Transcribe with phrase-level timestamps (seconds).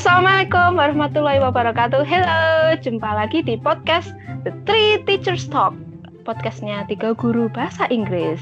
[0.00, 2.08] Assalamualaikum warahmatullahi wabarakatuh.
[2.08, 4.16] Hello, jumpa lagi di podcast
[4.48, 5.76] The Three Teachers Talk.
[6.24, 8.40] Podcastnya tiga guru bahasa Inggris.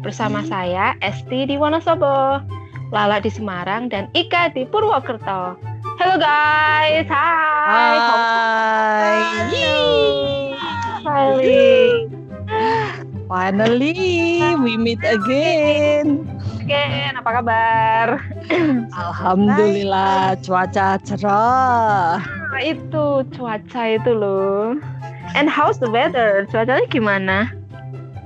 [0.00, 2.40] Bersama saya Esti di Wonosobo,
[2.96, 5.60] Lala di Semarang, dan Ika di Purwokerto.
[6.00, 7.96] Hello guys, hai.
[8.64, 9.16] Hai.
[11.04, 12.08] Finally.
[13.28, 14.00] Finally,
[14.64, 16.24] we meet again.
[16.66, 18.06] Again, apa kabar?
[18.90, 22.18] Alhamdulillah, cuaca cerah.
[22.26, 24.74] Nah, itu cuaca itu loh.
[25.38, 26.42] And how's the weather?
[26.50, 27.54] Cuacanya gimana?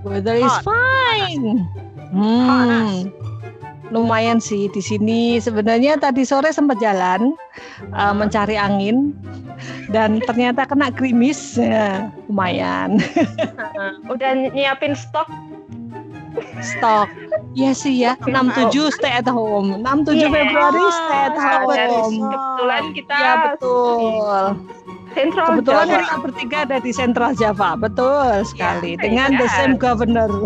[0.08, 1.68] Weather is fine.
[2.16, 3.12] Hmm.
[3.92, 5.36] Lumayan sih di sini.
[5.36, 7.36] Sebenarnya tadi sore sempat jalan
[7.92, 9.12] uh, mencari angin
[9.92, 11.60] dan ternyata kena gerimis.
[11.60, 13.04] Ya, lumayan.
[14.16, 15.28] Udah nyiapin stok
[16.60, 17.08] stok.
[17.50, 19.74] Iya sih ya, 67 stay at home.
[19.76, 20.30] 67 yeah.
[20.30, 22.16] Februari stay at home.
[22.22, 24.42] Kebetulan kita Ya betul.
[25.10, 25.98] Central Kebetulan Java.
[25.98, 28.94] kita bertiga ada di Central Java, betul sekali.
[28.94, 29.38] Ya, dengan ya.
[29.38, 30.30] the same governor.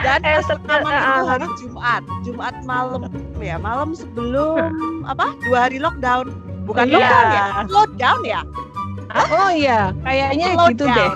[0.00, 3.02] Dan Eh, pas pertama eh, itu eh, hari Jumat, Jumat malam
[3.38, 4.70] ya, malam sebelum
[5.10, 5.32] apa?
[5.42, 6.28] Dua hari lockdown.
[6.62, 6.94] Bukan Iya.
[7.00, 8.40] lockdown ya, lockdown ya.
[9.10, 10.94] Oh iya, kayaknya gitu down.
[10.94, 11.10] deh.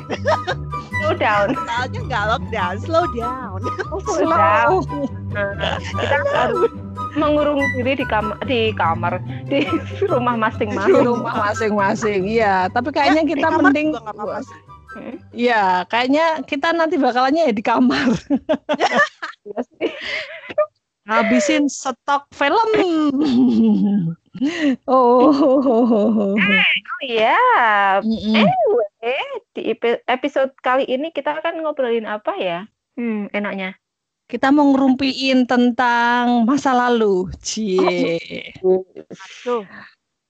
[1.00, 1.48] Slow down.
[1.54, 3.58] Soalnya nggak lockdown, slow down.
[4.04, 4.70] Slow down.
[4.84, 5.04] Slow.
[5.98, 6.70] Kita harus
[7.14, 9.62] mengurung diri di kamar di kamar di
[10.10, 11.04] rumah Di masing-masing.
[11.04, 12.20] rumah masing-masing.
[12.26, 13.88] Iya, tapi kayaknya Ya, kita di kamar mending.
[14.94, 18.06] Hmm, Iya, kayaknya kita nanti bakalannya ya di kamar.
[19.46, 19.90] iya sih.
[21.04, 22.70] Ngabisin stok film.
[24.90, 26.34] oh.
[26.34, 27.38] Oh iya.
[28.02, 28.34] Mm-mm.
[28.34, 29.20] Anyway,
[29.54, 32.66] di epi- episode kali ini kita akan ngobrolin apa ya?
[32.98, 33.78] Hmm, enaknya.
[34.24, 37.28] Kita mau ngerumpiin tentang masa lalu.
[37.38, 38.18] Cie.
[38.60, 39.62] Tuh,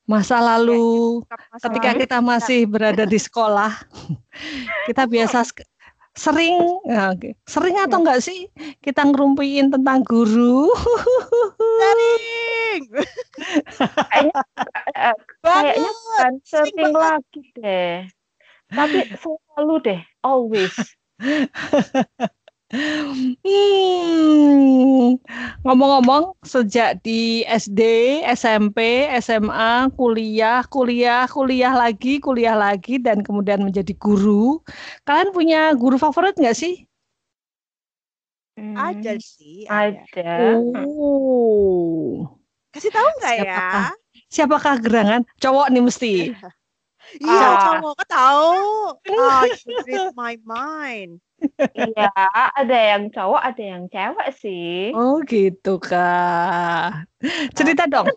[0.05, 2.01] Masa lalu masa ketika lalu.
[2.05, 3.73] kita masih berada di sekolah.
[4.91, 5.65] Kita biasa sk-
[6.15, 6.55] sering
[6.87, 7.29] oke.
[7.47, 8.47] sering atau enggak sih
[8.81, 10.71] kita ngerumpiin tentang guru?
[11.59, 12.83] Sering.
[14.95, 18.07] Eh, Kayaknya bukan sering sering lagi deh.
[18.71, 20.75] Tapi selalu deh, always.
[23.45, 25.15] Hmm,
[25.63, 27.81] ngomong-ngomong, sejak di SD,
[28.35, 34.59] SMP, SMA, kuliah, kuliah, kuliah lagi, kuliah lagi, dan kemudian menjadi guru,
[35.07, 36.83] kalian punya guru favorit nggak sih?
[38.59, 39.71] Hmm, Ada sih.
[39.71, 40.03] Ada.
[40.11, 40.35] Ada.
[40.83, 42.27] Oh,
[42.75, 43.43] Kasih tahu nggak ya?
[43.47, 43.91] Siapakah?
[44.35, 45.23] siapakah gerangan?
[45.39, 46.15] Cowok nih mesti.
[47.21, 47.61] Iya, Ah.
[47.61, 48.53] cowok kok tahu.
[49.15, 51.21] Ah, you read my mind.
[51.75, 52.09] Iya,
[52.55, 54.95] ada yang cowok, ada yang cewek sih.
[54.97, 57.05] Oh gitu kak.
[57.53, 58.09] Cerita dong,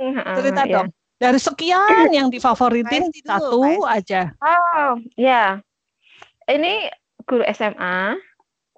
[0.00, 0.74] Heeh, cerita ya.
[0.80, 0.88] dong.
[1.20, 4.32] Dari sekian yang difavoritin, dulu, satu aja.
[4.40, 5.60] Oh, ya.
[6.48, 6.88] Ini
[7.28, 8.16] guru SMA.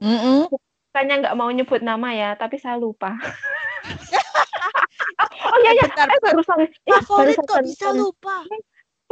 [0.02, 0.50] Mm-mm.
[0.90, 3.14] Bukannya nggak mau nyebut nama ya, tapi saya lupa.
[5.46, 7.86] oh iya ya, Bentar, eh barusan, eh, Favorit barusan, kok bisa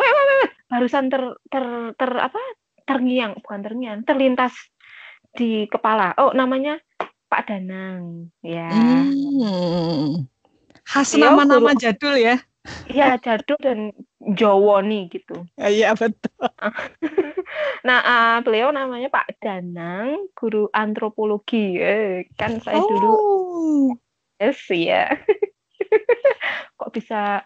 [0.00, 0.49] barusan- lupa.
[0.71, 1.22] barusan ter,
[1.53, 1.65] ter,
[1.97, 2.41] ter apa?
[2.88, 4.55] Terngiang, bukan terngiang, terlintas
[5.37, 6.16] di kepala.
[6.19, 6.81] Oh, namanya
[7.31, 8.66] Pak Danang, ya.
[8.66, 10.27] Hmm.
[10.83, 12.43] Khas Beliau nama-nama jadul ya.
[12.91, 15.47] Ya, jadul dan Jawa nih gitu.
[15.56, 16.50] Iya betul.
[17.81, 21.81] Nah, eh, beliau namanya Pak Danang, guru antropologi.
[21.81, 23.88] Eh, kan saya dulu Oh.
[24.37, 25.09] Yes, ya.
[26.81, 27.44] Kok bisa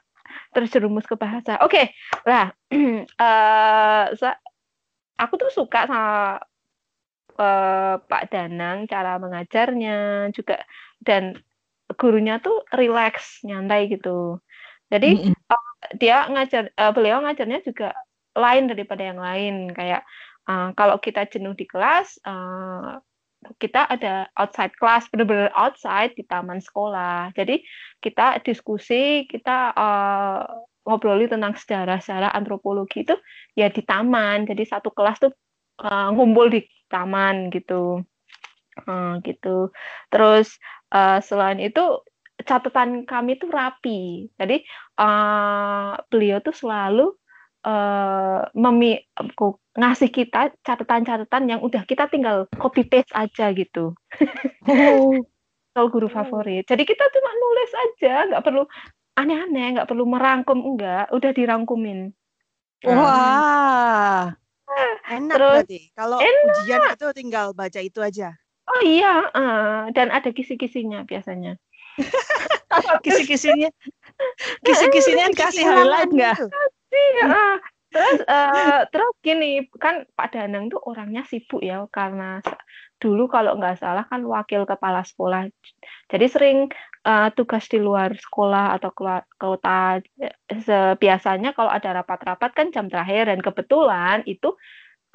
[0.57, 1.59] terjerumus ke bahasa?
[1.65, 1.93] Oke,
[2.29, 2.47] lah,
[3.25, 4.41] eh, sa-
[5.23, 6.41] aku tuh suka sama
[7.41, 9.93] eh, Pak Danang cara mengajarnya
[10.37, 10.55] juga
[11.07, 11.23] dan
[12.01, 14.41] gurunya tuh relax, nyantai gitu.
[14.93, 15.35] Jadi Mm-mm.
[16.01, 17.87] dia ngajar, eh, beliau ngajarnya juga
[18.37, 19.55] lain daripada yang lain.
[19.79, 20.03] Kayak
[20.51, 22.91] eh, kalau kita jenuh di kelas, eh,
[23.61, 27.33] kita ada outside class, benar-benar outside di taman sekolah.
[27.37, 27.61] Jadi
[28.01, 30.43] kita diskusi, kita eh,
[30.85, 33.17] ngobroli tentang sejarah-sejarah antropologi itu
[33.57, 34.49] ya di taman.
[34.49, 35.33] Jadi satu kelas tuh
[35.81, 38.05] eh, ngumpul di taman gitu,
[38.75, 39.71] Eh, gitu.
[40.11, 40.59] Terus
[40.91, 42.03] eh, selain itu
[42.43, 44.27] catatan kami tuh rapi.
[44.35, 44.57] Jadi
[44.99, 47.15] eh, beliau tuh selalu
[47.65, 49.01] eh, memi
[49.35, 53.97] ku- ngasih kita catatan-catatan yang udah kita tinggal copy paste aja gitu.
[54.71, 55.19] Oh.
[55.75, 56.63] Kalau guru favorit.
[56.71, 58.63] Jadi kita cuma nulis aja, nggak perlu
[59.19, 62.15] aneh-aneh, nggak perlu merangkum enggak, udah dirangkumin.
[62.87, 64.31] Wah.
[65.11, 65.81] Enak Terus, berarti.
[65.99, 66.47] Kalau enak.
[66.63, 68.39] ujian itu tinggal baca itu aja.
[68.65, 71.59] Oh iya, eh, dan ada kisi-kisinya biasanya.
[73.05, 73.71] kisi-kisinya
[74.67, 76.35] kisi-kisinya kasih highlight nggak
[77.15, 77.59] Iya.
[77.95, 82.43] Terus uh, terus gini kan Pak Danang tuh orangnya sibuk ya karena
[82.99, 85.47] dulu kalau nggak salah kan wakil kepala sekolah.
[86.11, 86.59] Jadi sering
[87.07, 90.03] uh, tugas di luar sekolah atau keluar kota.
[90.99, 94.59] Biasanya kalau ada rapat-rapat kan jam terakhir dan kebetulan itu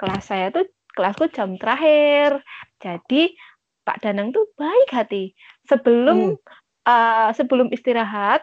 [0.00, 0.64] kelas saya tuh
[0.96, 2.40] kelasku jam terakhir.
[2.80, 3.36] Jadi
[3.84, 5.36] Pak Danang tuh baik hati.
[5.68, 6.40] Sebelum hmm.
[6.88, 8.40] uh, sebelum istirahat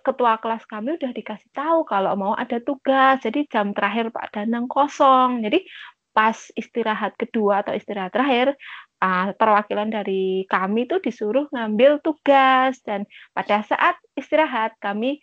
[0.00, 3.22] ketua kelas kami udah dikasih tahu kalau mau ada tugas.
[3.22, 5.42] Jadi jam terakhir Pak Danang kosong.
[5.44, 5.64] Jadi
[6.12, 8.58] pas istirahat kedua atau istirahat terakhir,
[8.98, 15.22] uh, perwakilan dari kami itu disuruh ngambil tugas dan pada saat istirahat kami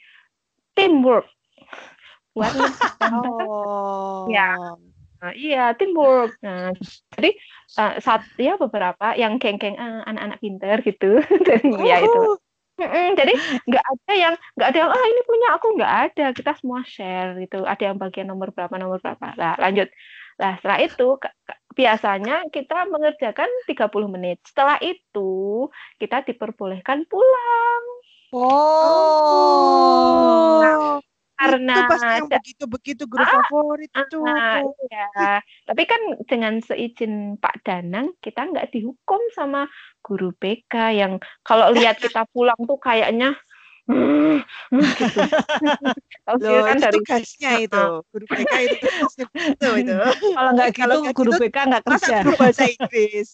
[0.76, 1.28] teamwork
[2.36, 2.52] buat
[3.16, 4.28] oh.
[4.28, 4.56] ya
[5.16, 6.38] Nah, iya, teamwork.
[6.46, 6.70] Nah,
[7.18, 7.34] jadi
[7.82, 11.12] uh, saat ya beberapa yang geng-geng uh, anak-anak pinter gitu
[11.50, 12.38] dan ya itu
[12.76, 13.32] Mm-mm, jadi
[13.64, 15.68] nggak ada yang nggak ada yang ah ini punya aku.
[15.80, 17.64] Nggak ada kita semua share gitu.
[17.64, 19.32] Ada yang bagian nomor berapa nomor berapa.
[19.40, 19.88] Lah lanjut.
[20.36, 21.16] Lah setelah itu
[21.76, 24.44] biasanya kita mengerjakan 30 menit.
[24.44, 27.84] Setelah itu kita diperbolehkan pulang.
[28.36, 29.56] Oh.
[30.60, 31.00] Nah,
[31.36, 34.20] karena itu pasti yang begitu-begitu guru ah, favorit itu.
[34.24, 35.06] Ah, iya.
[35.68, 39.68] Tapi kan dengan seizin Pak Danang kita nggak dihukum sama
[40.00, 43.36] guru BK yang kalau lihat kita pulang tuh kayaknya
[43.86, 44.42] Hmm,
[44.74, 45.22] gitu.
[46.42, 49.94] Loh, kan dari tugasnya itu guru BK itu tugasnya itu itu.
[50.38, 52.18] Kalau nggak gitu kalau guru gitu, BK nggak kerja.
[52.26, 53.30] Guru bahasa Inggris.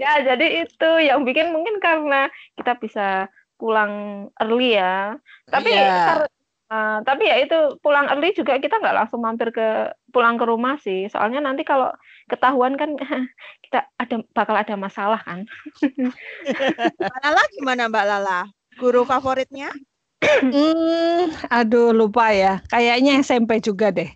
[0.00, 3.28] ya jadi itu yang bikin mungkin karena kita bisa
[3.60, 5.20] pulang early ya.
[5.52, 6.24] Tapi yeah.
[6.70, 10.80] Uh, tapi ya itu pulang early juga kita nggak langsung mampir ke pulang ke rumah
[10.80, 11.10] sih.
[11.12, 11.92] Soalnya nanti kalau
[12.30, 12.96] ketahuan kan
[13.66, 15.44] kita ada bakal ada masalah kan.
[16.98, 18.40] Mbak Lala gimana Mbak Lala?
[18.78, 19.74] Guru favoritnya?
[20.22, 22.62] hmm, aduh lupa ya.
[22.70, 24.08] Kayaknya SMP juga deh.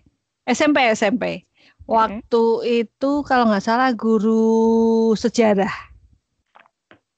[0.47, 1.43] SMP SMP.
[1.85, 2.65] Waktu hmm.
[2.87, 5.94] itu kalau nggak salah guru sejarah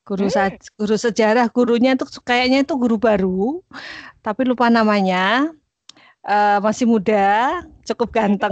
[0.07, 0.79] guru hmm.
[0.79, 3.59] guru sejarah gurunya itu kayaknya itu guru baru
[4.23, 5.51] tapi lupa namanya.
[6.27, 8.51] Uh, masih muda cukup ganteng.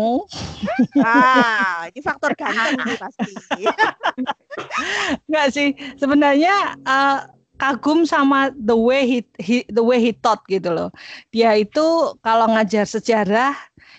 [1.04, 3.32] Ah ini faktor ganteng nih pasti.
[5.28, 7.28] Enggak sih sebenarnya uh,
[7.60, 10.88] kagum sama the way he, he the way he taught gitu loh.
[11.36, 13.52] Dia itu kalau ngajar sejarah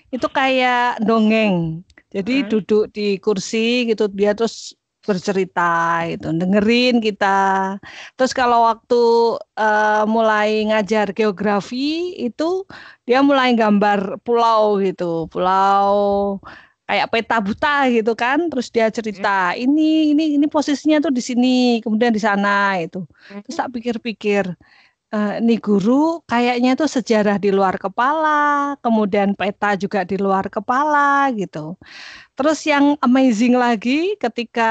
[0.09, 1.85] itu kayak dongeng.
[2.17, 2.49] Jadi hmm.
[2.49, 4.73] duduk di kursi gitu dia terus
[5.06, 7.79] bercerita itu dengerin kita.
[8.19, 9.03] Terus kalau waktu
[9.56, 12.67] uh, mulai ngajar geografi itu
[13.06, 15.88] dia mulai gambar pulau gitu pulau
[16.91, 18.50] kayak peta buta gitu kan.
[18.50, 19.64] Terus dia cerita hmm.
[19.64, 23.06] ini ini ini posisinya tuh di sini kemudian di sana itu.
[23.47, 24.44] Terus tak pikir-pikir
[25.14, 31.31] uh, nih guru kayaknya tuh sejarah di luar kepala kemudian peta juga di luar kepala
[31.37, 31.79] gitu
[32.37, 34.71] Terus yang amazing lagi ketika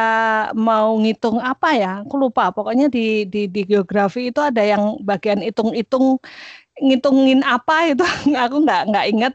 [0.53, 2.53] mau ngitung apa ya, aku lupa.
[2.53, 6.21] Pokoknya di di, di geografi itu ada yang bagian hitung-hitung
[6.75, 8.03] ngitungin apa itu
[8.45, 9.33] aku nggak nggak inget.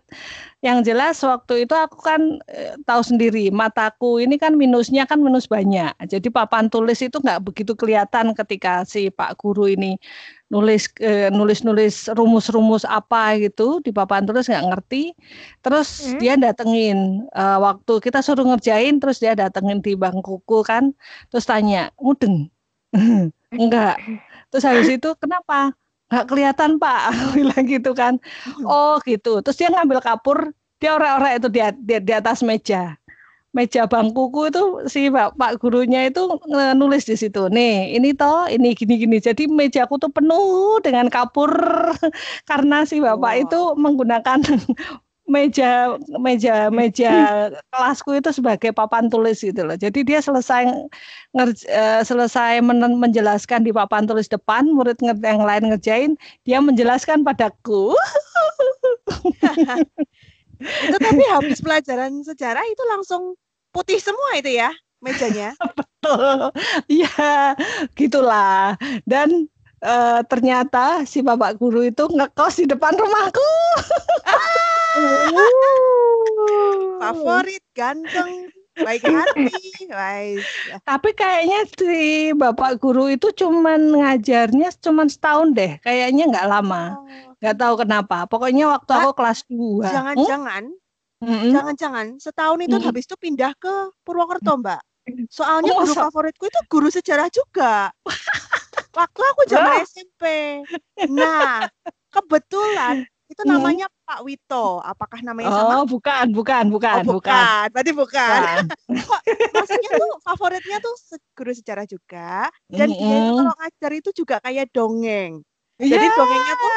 [0.62, 5.49] Yang jelas waktu itu aku kan e, tahu sendiri mataku ini kan minusnya kan minus
[5.50, 5.91] banyak.
[6.06, 9.96] Jadi papan tulis itu nggak begitu kelihatan ketika si Pak Guru ini
[10.50, 15.14] nulis eh, nulis nulis rumus-rumus apa gitu di papan tulis nggak ngerti.
[15.62, 16.19] Terus hmm.
[16.19, 20.90] dia datengin uh, waktu kita suruh ngerjain terus dia datengin di bangkuku kan.
[21.30, 22.50] Terus tanya mudeng?
[23.62, 24.02] Enggak.
[24.50, 25.70] Terus habis itu kenapa?
[26.10, 27.00] Nggak kelihatan pak.
[27.38, 28.19] Bilang gitu kan.
[28.42, 28.66] Hmm.
[28.66, 29.38] oh gitu.
[29.46, 32.96] Terus dia ngambil kapur dia orang-orang itu di, di, di atas meja
[33.50, 36.38] meja bangkuku itu si pak, pak gurunya itu
[36.78, 41.50] nulis di situ nih ini toh ini gini gini jadi mejaku tuh penuh dengan kapur
[42.50, 43.42] karena si bapak wow.
[43.42, 44.38] itu menggunakan
[45.30, 47.12] meja meja meja
[47.72, 49.78] kelasku itu sebagai papan tulis gitu loh.
[49.78, 50.66] Jadi dia selesai
[51.38, 57.22] ngerj, uh, selesai men menjelaskan di papan tulis depan, murid yang lain ngerjain, dia menjelaskan
[57.22, 57.94] padaku.
[60.60, 63.32] Itu tapi habis pelajaran sejarah itu langsung
[63.72, 64.69] putih semua itu ya
[65.00, 65.56] mejanya.
[65.79, 66.52] Betul.
[66.88, 67.56] Iya,
[67.96, 68.76] gitulah.
[69.08, 69.48] Dan
[69.84, 73.40] uh, ternyata si bapak guru itu ngekos di depan rumahku.
[77.00, 79.50] Favorit ganteng baik hati,
[79.91, 80.43] baik.
[80.86, 86.98] Tapi kayaknya si bapak guru itu cuman ngajarnya cuman setahun deh, kayaknya nggak lama.
[86.98, 90.62] Oh nggak tahu kenapa pokoknya waktu aku kelas 2 jangan-jangan
[91.24, 91.50] hmm?
[91.56, 92.84] jangan-jangan setahun itu hmm.
[92.84, 93.72] habis itu pindah ke
[94.05, 94.84] Purwokerto mbak
[95.36, 96.05] soalnya oh, guru so...
[96.05, 97.89] favoritku itu guru sejarah juga
[99.00, 100.22] waktu aku zaman SMP.
[101.15, 101.62] Nah,
[102.10, 103.99] kebetulan itu namanya hmm.
[104.10, 104.82] Pak Wito.
[104.82, 105.74] Apakah namanya sama?
[105.79, 107.31] Oh, bukan, bukan, bukan, oh, bukan.
[107.31, 107.67] bukan.
[107.70, 108.43] Berarti bukan.
[108.90, 109.34] bukan.
[109.55, 110.94] Maksudnya tuh favoritnya tuh
[111.38, 113.06] guru sejarah juga dan mm -hmm.
[113.06, 115.32] dia itu kalau ngajar itu juga kayak dongeng.
[115.79, 115.94] Yeah.
[115.94, 116.74] Jadi dongengnya tuh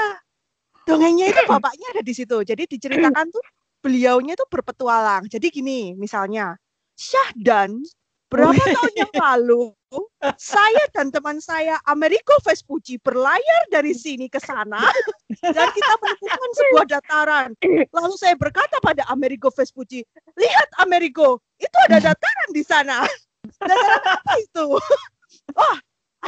[0.86, 2.38] dongengnya itu bapaknya ada di situ.
[2.46, 3.44] Jadi diceritakan tuh
[3.82, 5.26] beliaunya tuh berpetualang.
[5.26, 6.54] Jadi gini, misalnya
[6.94, 7.82] Syahdan
[8.30, 9.74] berapa tahun yang lalu
[10.40, 14.88] saya dan teman saya Amerigo Vespucci berlayar dari sini ke sana
[15.42, 17.50] dan kita menemukan sebuah dataran.
[17.92, 20.06] Lalu saya berkata pada Amerigo Vespucci,
[20.40, 23.04] lihat Amerigo, itu ada dataran di sana.
[23.60, 24.68] Dataran apa itu?
[25.60, 25.76] Oh,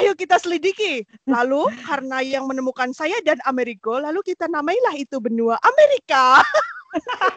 [0.01, 1.07] ayo kita selidiki.
[1.25, 6.43] Lalu karena yang menemukan saya dan Amerigo, lalu kita namailah itu benua Amerika.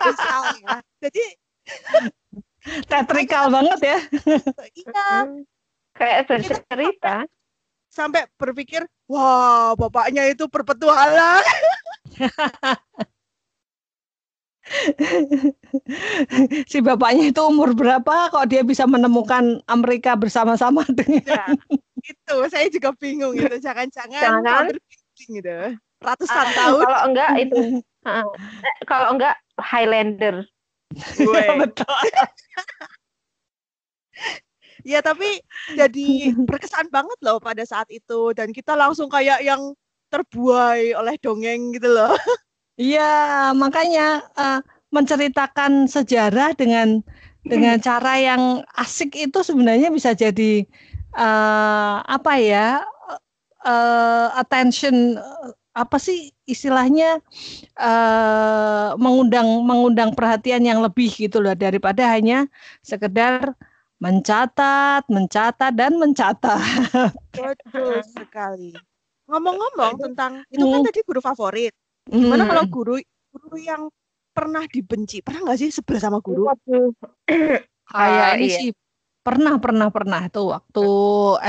[0.03, 0.83] Misalnya.
[1.03, 1.25] Jadi
[2.91, 3.99] teatrikal banget ya.
[4.75, 5.11] Iya.
[5.99, 7.27] Kayak bercerita.
[7.89, 11.43] Sampai berpikir, wah bapaknya itu perpetualang.
[16.69, 21.45] si bapaknya itu umur berapa kok dia bisa menemukan Amerika bersama-sama dengan ya,
[22.05, 22.37] itu.
[22.53, 24.69] Saya juga bingung itu jangan-jangan
[25.19, 25.75] gitu.
[25.99, 26.85] Ratusan uh, tahun.
[26.85, 27.83] kalau enggak itu.
[28.07, 28.29] Uh,
[28.87, 30.47] kalau enggak Highlander.
[31.19, 31.87] Gue betul
[34.83, 35.43] ya tapi
[35.75, 38.35] jadi berkesan banget loh pada saat itu.
[38.35, 39.75] Dan kita langsung kayak yang
[40.09, 42.15] terbuai oleh dongeng gitu loh.
[42.79, 44.63] Iya makanya uh,
[44.95, 47.03] menceritakan sejarah dengan
[47.43, 50.63] dengan cara yang asik itu sebenarnya bisa jadi
[51.19, 52.87] uh, apa ya
[53.67, 55.19] uh, attention
[55.79, 57.23] apa sih istilahnya
[57.79, 61.55] uh, mengundang mengundang perhatian yang lebih gitu loh.
[61.55, 62.51] Daripada hanya
[62.83, 63.55] sekedar
[63.99, 66.59] mencatat, mencatat dan mencatat.
[67.35, 68.75] Betul sekali.
[69.29, 70.89] Ngomong-ngomong tentang itu kan hmm.
[70.89, 71.75] tadi guru favorit.
[72.09, 72.51] Gimana hmm.
[72.51, 72.95] kalau guru
[73.35, 73.83] guru yang
[74.33, 75.21] pernah dibenci?
[75.21, 76.49] Pernah nggak sih sebelah sama guru?
[77.93, 78.59] Kayak ini iya.
[78.61, 78.71] sih
[79.25, 80.89] pernah pernah pernah itu waktu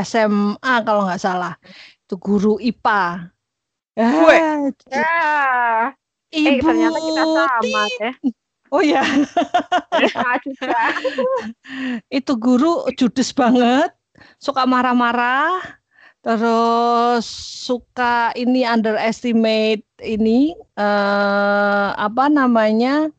[0.04, 1.56] SMA kalau nggak salah
[2.04, 3.32] itu guru IPA
[4.00, 4.36] Gue.
[4.88, 5.92] Ya.
[6.30, 6.48] Ibu.
[6.48, 8.12] Eh, ternyata kita sama ya.
[8.70, 9.02] Oh ya.
[12.18, 13.90] itu guru judes banget,
[14.38, 15.58] suka marah-marah,
[16.22, 17.26] terus
[17.66, 23.10] suka ini underestimate ini uh, apa namanya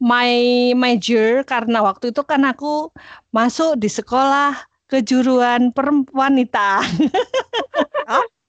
[0.00, 2.88] my major karena waktu itu kan aku
[3.32, 4.56] masuk di sekolah
[4.90, 6.82] kejuruan perempuan wanita.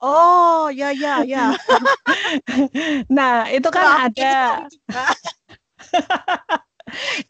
[0.00, 1.52] Oh, ya ya ya.
[3.16, 4.64] nah, itu kan ada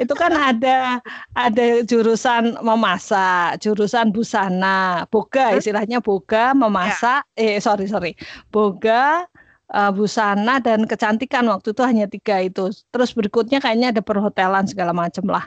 [0.02, 1.02] itu kan ada
[1.34, 7.42] ada jurusan memasak, jurusan busana, boga istilahnya boga memasak, ya.
[7.42, 8.14] eh sorry sorry,
[8.54, 9.26] boga
[9.70, 12.70] uh, busana dan kecantikan waktu itu hanya tiga itu.
[12.90, 15.46] Terus berikutnya kayaknya ada perhotelan segala macam lah.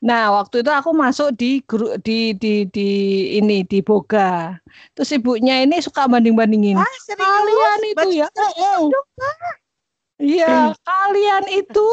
[0.00, 1.60] Nah waktu itu aku masuk di
[2.02, 2.90] di di di
[3.38, 4.56] ini di Boga.
[4.96, 6.80] Terus ibunya ini suka banding bandingin.
[6.80, 8.28] Ah, kalian itu ya.
[10.18, 11.88] Iya, kalian itu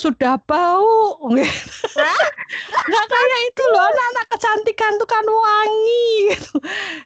[0.00, 1.20] sudah bau.
[1.28, 6.56] Nggak kayak itu loh, anak-anak kecantikan tuh kan wangi gitu.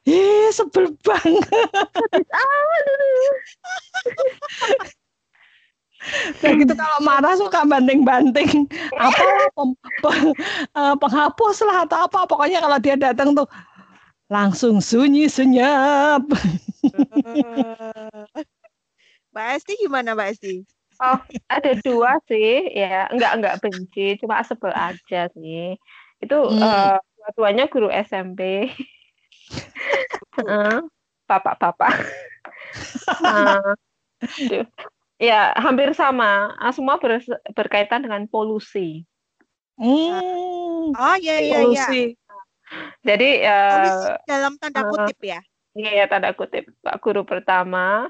[0.06, 1.50] Ih, sebel banget.
[6.44, 8.68] Nah gitu kalau marah suka banting-banting
[9.00, 9.24] apa
[9.56, 9.72] pem,
[10.04, 10.36] pem,
[10.76, 13.48] uh, penghapus lah atau apa pokoknya kalau dia datang tuh
[14.28, 16.20] langsung sunyi senyap.
[19.32, 20.60] Mbak Esti gimana Mbak Esti?
[21.02, 21.18] Oh,
[21.50, 23.10] ada dua sih, ya.
[23.10, 25.74] Enggak enggak benci, cuma sebel aja sih.
[26.22, 26.62] Itu hmm.
[26.62, 28.70] uh, dua-duanya guru SMP.
[31.30, 31.94] Bapak-bapak.
[33.26, 33.74] uh,
[35.18, 36.54] ya, hampir sama.
[36.60, 37.18] Uh, semua ber,
[37.54, 39.02] berkaitan dengan polusi.
[39.74, 40.94] Hmm.
[40.94, 41.86] Oh, iya iya iya.
[43.02, 45.40] Jadi uh, dalam tanda kutip ya.
[45.74, 46.70] Iya, tanda kutip.
[46.86, 48.06] Pak guru pertama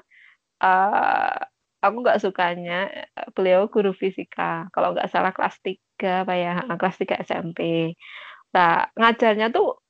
[0.60, 1.36] uh,
[1.84, 4.68] aku nggak sukanya eh, beliau guru fisika.
[4.72, 6.76] Kalau nggak salah kelas 3 apa ya hmm.
[6.80, 7.60] kelas 3 SMP
[8.54, 9.82] nah ngajarnya tuh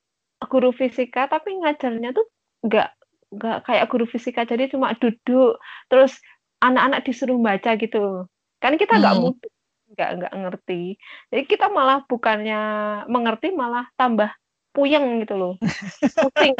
[0.49, 2.25] guru fisika tapi ngajarnya tuh
[2.65, 2.89] nggak
[3.35, 4.43] nggak kayak guru fisika.
[4.43, 5.59] Jadi cuma duduk
[5.91, 6.17] terus
[6.63, 8.25] anak-anak disuruh baca gitu.
[8.59, 9.23] Kan kita nggak hmm.
[9.23, 9.51] mudah
[9.95, 10.83] nggak nggak ngerti.
[11.31, 12.61] Jadi kita malah bukannya
[13.07, 14.29] mengerti malah tambah
[14.75, 15.53] puyeng gitu loh.
[16.19, 16.55] Pusing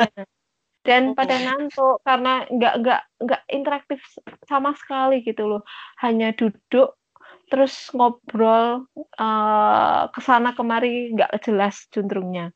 [0.86, 4.00] dan pada ngantuk karena nggak nggak nggak interaktif
[4.46, 5.62] sama sekali gitu loh
[6.06, 6.96] hanya duduk
[7.50, 8.86] terus ngobrol
[9.18, 12.54] uh, ke sana kemari nggak jelas juntrungnya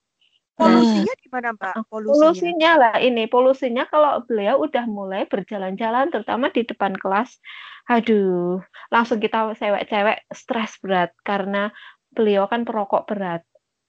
[0.60, 1.72] Polusinya di mana Mbak?
[1.72, 2.20] Heeh, Polusinya.
[2.20, 7.40] Polusinya lah ini, polusinya kalau beliau udah mulai berjalan-jalan terutama di depan kelas,
[7.88, 8.60] aduh,
[8.92, 11.72] langsung kita cewek-cewek stres berat karena
[12.12, 13.42] beliau kan perokok berat.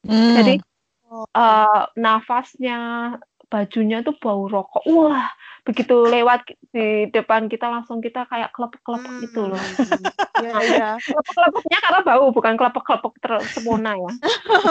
[0.06, 0.68] Jadi Hmm.
[1.10, 2.78] Oh, eh, nafasnya,
[3.50, 4.86] bajunya tuh bau rokok.
[4.86, 5.26] Wah,
[5.66, 9.58] begitu lewat di depan kita langsung kita kayak kelepek-kelepek gitu loh.
[9.58, 10.06] hmm.
[10.40, 10.88] Iya, iya.
[11.04, 14.10] Kelepek-kelepeknya karena bau, bukan kelepek-kelepek tersempurna ya.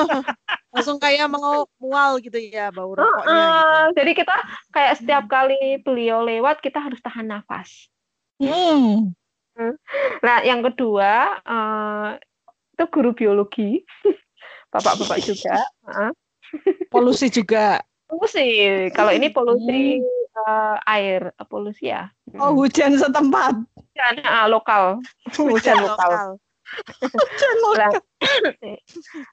[0.74, 3.30] Langsung kayak mau mual gitu ya bau rokoknya gitu.
[3.30, 4.36] Heeh, jadi kita
[4.74, 7.90] kayak setiap kali beliau lewat kita harus tahan nafas.
[8.42, 9.14] Hmm.
[10.26, 12.10] Nah, yang kedua eh,
[12.74, 13.84] itu guru biologi,
[14.74, 15.60] bapak-bapak juga.
[15.86, 16.12] Heeh.
[16.90, 17.78] Polusi juga.
[18.10, 18.50] Polusi.
[18.90, 20.02] Kalau ini polusi
[20.34, 22.10] eh, air, polusi ya.
[22.42, 23.54] Oh, hujan setempat.
[23.78, 24.98] Hujan ah, lokal,
[25.38, 26.42] hujan lokal.
[27.14, 27.94] Hujan Lah,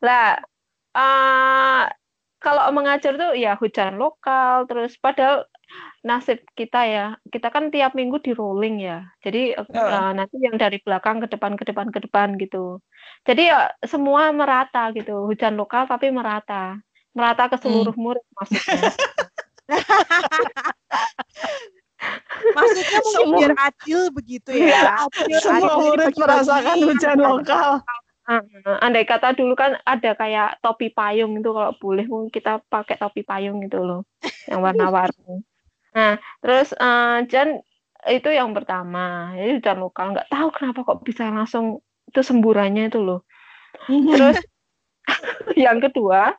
[0.04, 0.28] lah
[0.92, 1.82] eh,
[2.36, 5.48] kalau mengajar tuh ya hujan lokal, terus padahal
[6.04, 9.08] nasib kita ya, kita kan tiap minggu di rolling ya.
[9.24, 10.12] Jadi eh, Ya.
[10.12, 12.84] nanti yang dari belakang ke depan ke depan ke depan gitu.
[13.24, 16.76] Jadi ya semua merata gitu, hujan lokal tapi merata,
[17.16, 18.92] merata ke seluruh murid maksudnya.
[22.56, 24.92] Maksudnya mungkin Semua- biar adil begitu Iya, ya.
[25.08, 25.38] adil.
[25.40, 27.70] Semua Adil murid merasakan hujan lokal.
[28.26, 32.98] Heeh, andai kata dulu kan ada kayak topi payung itu kalau boleh mungkin kita pakai
[32.98, 34.02] topi payung itu loh,
[34.50, 35.46] yang warna-warni.
[35.94, 37.62] Nah, terus eh, Jan
[38.10, 41.78] itu yang pertama, jadi hujan lokal nggak tahu kenapa kok bisa langsung
[42.10, 43.22] itu semburannya itu loh.
[43.86, 44.42] Terus
[45.54, 46.34] yang kedua,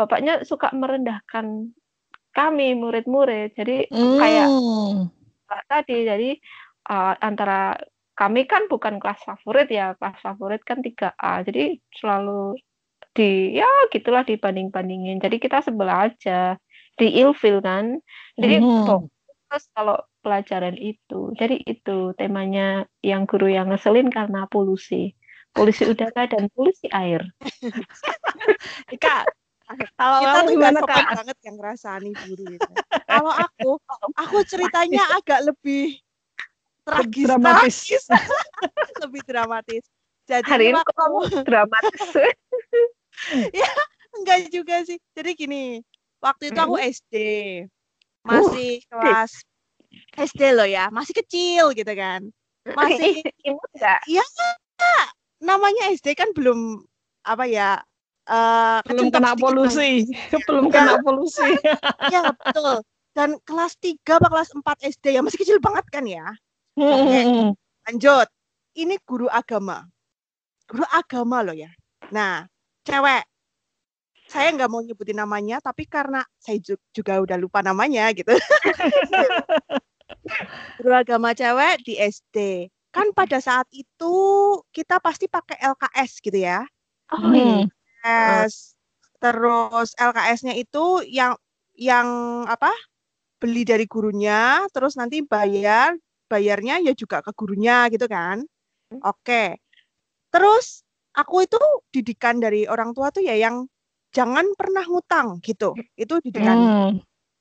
[0.00, 1.76] bapaknya suka merendahkan
[2.32, 3.52] kami murid-murid.
[3.52, 3.84] Jadi
[4.16, 5.12] kayak Hmm.
[5.66, 6.30] Tadi jadi
[6.90, 7.74] eh, antara
[8.14, 12.60] kami kan bukan kelas favorit ya kelas favorit kan 3A jadi selalu
[13.16, 16.60] di ya gitulah dibanding-bandingin jadi kita sebelah aja
[17.00, 17.96] di ilfil kan
[18.36, 18.84] jadi Mhm.
[18.84, 25.16] fokus kalau pelajaran itu jadi itu temanya yang guru yang ngeselin karena polusi
[25.56, 27.24] polusi udara dan polusi air
[30.00, 31.06] kalau Kita tuh gimana Kak?
[31.20, 32.72] banget yang ngerasani guru itu.
[33.04, 33.70] Kalau aku,
[34.16, 36.00] aku ceritanya agak lebih
[36.88, 37.76] tragis, Dramatis.
[37.84, 38.04] tragis.
[39.04, 39.84] lebih dramatis.
[40.24, 42.00] Jadi hari ini waktu- kok kamu dramatis
[44.16, 44.96] enggak juga sih.
[45.12, 45.64] Jadi gini,
[46.24, 46.80] waktu itu aku.
[46.80, 47.14] SD.
[48.24, 49.44] Masih kelas
[50.16, 52.24] SD loh ya, masih kecil gitu kan.
[52.72, 54.00] Masih imut nggak
[55.40, 56.84] namanya SD kan belum
[57.24, 57.80] apa ya?
[58.28, 59.90] Eh Belum kecentang kena polusi.
[60.44, 61.48] Belum kena polusi.
[62.12, 62.84] Ya betul.
[63.10, 66.26] Dan kelas 3 apa kelas 4 SD ya masih kecil banget kan ya.
[66.78, 67.56] Hmm.
[67.88, 68.28] Lanjut.
[68.76, 69.82] Ini guru agama.
[70.70, 71.70] Guru agama loh ya.
[72.14, 72.46] Nah,
[72.86, 73.26] cewek.
[74.30, 78.30] Saya nggak mau nyebutin namanya, tapi karena saya ju- juga udah lupa namanya gitu.
[80.78, 82.70] guru agama cewek di SD.
[82.94, 84.14] Kan pada saat itu
[84.70, 86.62] kita pasti pakai LKS gitu ya.
[87.10, 87.66] oh Hmm.
[88.04, 88.74] LKS.
[89.20, 91.36] Terus LKS-nya itu yang
[91.76, 92.08] yang
[92.48, 92.72] apa?
[93.40, 95.96] Beli dari gurunya, terus nanti bayar,
[96.28, 98.44] bayarnya ya juga ke gurunya gitu kan.
[99.00, 99.56] Oke.
[100.28, 100.84] Terus
[101.16, 103.64] aku itu didikan dari orang tua tuh ya yang
[104.12, 105.72] jangan pernah ngutang gitu.
[105.96, 106.56] Itu didikan.
[106.58, 106.92] Hmm.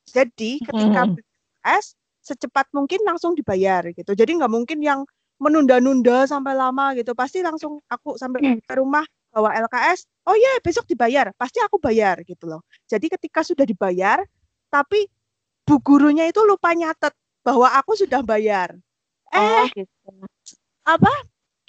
[0.07, 1.19] Jadi ketika Hmm.
[1.67, 4.15] LKS secepat mungkin langsung dibayar gitu.
[4.15, 5.03] Jadi nggak mungkin yang
[5.39, 7.11] menunda-nunda sampai lama gitu.
[7.11, 10.05] Pasti langsung aku sampai ke rumah bawa LKS.
[10.25, 11.31] Oh iya besok dibayar.
[11.37, 12.61] Pasti aku bayar gitu loh.
[12.89, 14.21] Jadi ketika sudah dibayar,
[14.69, 15.05] tapi
[15.65, 17.13] bu gurunya itu lupa nyatet
[17.45, 18.73] bahwa aku sudah bayar.
[19.29, 20.09] Eh oh gitu
[20.85, 21.13] apa?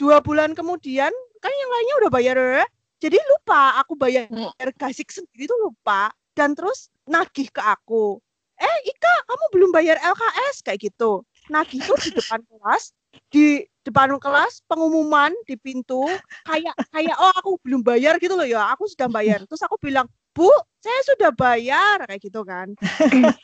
[0.00, 2.66] Dua bulan kemudian kan yang lainnya udah bayar ya.
[3.00, 4.52] Jadi lupa aku bayar Hmm.
[4.76, 8.20] gasik sendiri tuh lupa dan terus nagih ke aku.
[8.60, 11.24] Eh Ika kamu belum bayar LKS kayak gitu.
[11.48, 12.92] Nagih tuh di depan kelas,
[13.32, 16.04] di depan kelas pengumuman di pintu
[16.46, 18.72] kayak kayak oh aku belum bayar gitu loh ya.
[18.76, 19.42] Aku sudah bayar.
[19.48, 20.48] Terus aku bilang, "Bu,
[20.84, 22.72] saya sudah bayar." kayak gitu kan.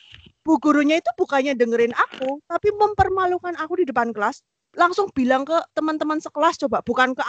[0.46, 4.40] Bu gurunya itu bukannya dengerin aku, tapi mempermalukan aku di depan kelas.
[4.78, 7.22] Langsung bilang ke teman-teman sekelas coba, bukan ke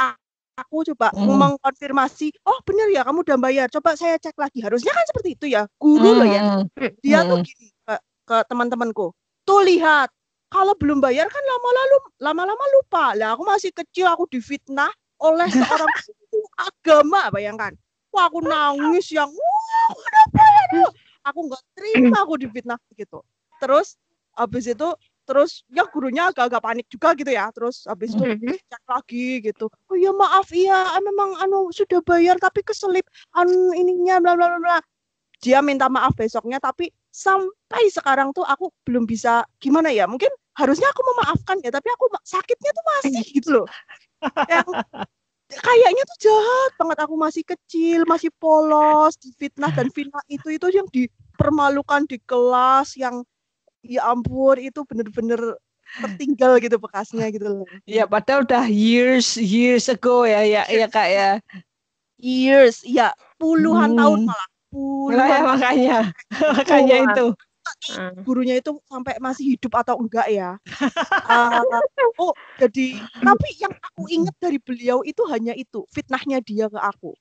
[0.58, 1.38] aku coba Hmm.
[1.38, 3.68] mengkonfirmasi, "Oh, benar ya kamu udah bayar.
[3.74, 5.66] Coba saya cek lagi." Harusnya kan seperti itu ya.
[5.82, 6.42] Guru loh ya.
[6.46, 6.94] Hmm.
[7.02, 7.46] Dia tuh Hmm.
[7.46, 9.14] gini ke, ke teman-temanku.
[9.48, 10.10] Tuh lihat,
[10.48, 13.06] kalau belum bayar kan lama-lalu lama-lama lupa.
[13.20, 15.92] Lah aku masih kecil aku difitnah oleh seorang
[16.56, 17.74] agama, bayangkan.
[18.14, 20.92] Wah, aku nangis yang, "Wah, kenapa ya?" Duh?"
[21.28, 23.20] Aku nggak terima aku difitnah gitu.
[23.60, 24.00] Terus
[24.38, 24.90] habis itu
[25.28, 27.52] terus ya gurunya agak-agak panik juga gitu ya.
[27.52, 28.56] Terus habis itu Mhm.
[28.56, 29.68] cek lagi gitu.
[29.92, 33.04] Oh iya maaf iya ah, memang anu sudah bayar tapi keselip
[33.36, 34.80] anu ininya bla bla bla.
[35.38, 40.86] dia minta maaf besoknya tapi sampai sekarang tuh aku belum bisa gimana ya mungkin harusnya
[40.94, 43.68] aku memaafkan ya tapi aku sakitnya tuh masih gitu loh
[44.46, 44.68] yang
[45.50, 50.86] kayaknya tuh jahat banget aku masih kecil masih polos difitnah dan fitnah itu itu yang
[50.94, 53.26] dipermalukan di kelas yang
[53.82, 55.58] ya ampun itu bener-bener
[56.04, 57.68] tertinggal gitu bekasnya gitu loh.
[57.88, 61.32] Ya padahal udah years years ago ya ya ya kak ya.
[62.18, 64.00] Years, ya puluhan hmm.
[64.02, 65.28] tahun malah puluhan.
[65.28, 65.98] Ya, makanya
[66.56, 67.28] makanya itu.
[67.92, 68.24] Hmm.
[68.24, 70.56] Gurunya itu sampai masih hidup atau enggak ya?
[71.28, 71.60] uh,
[72.24, 77.12] oh jadi tapi yang aku ingat dari beliau itu hanya itu fitnahnya dia ke aku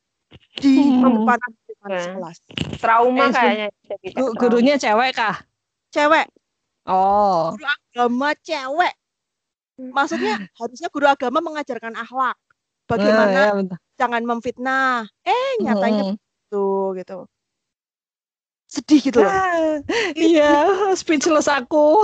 [0.62, 1.02] di hmm.
[1.02, 1.38] depan
[1.86, 2.38] kelas.
[2.82, 3.68] Trauma eh, kayaknya.
[4.38, 5.36] Gurunya cewek kah?
[5.94, 6.26] Cewek.
[6.86, 7.54] Oh.
[7.54, 8.94] Guru agama cewek.
[9.78, 12.36] Maksudnya harusnya guru agama mengajarkan akhlak.
[12.86, 15.10] Bagaimana uh, ya, jangan memfitnah.
[15.26, 16.16] Eh, nyatanya hmm.
[16.18, 16.66] itu
[17.02, 17.26] gitu.
[18.66, 19.30] Sedih gitu loh.
[19.30, 19.78] Ah,
[20.18, 20.66] iya,
[20.98, 22.02] speechless aku.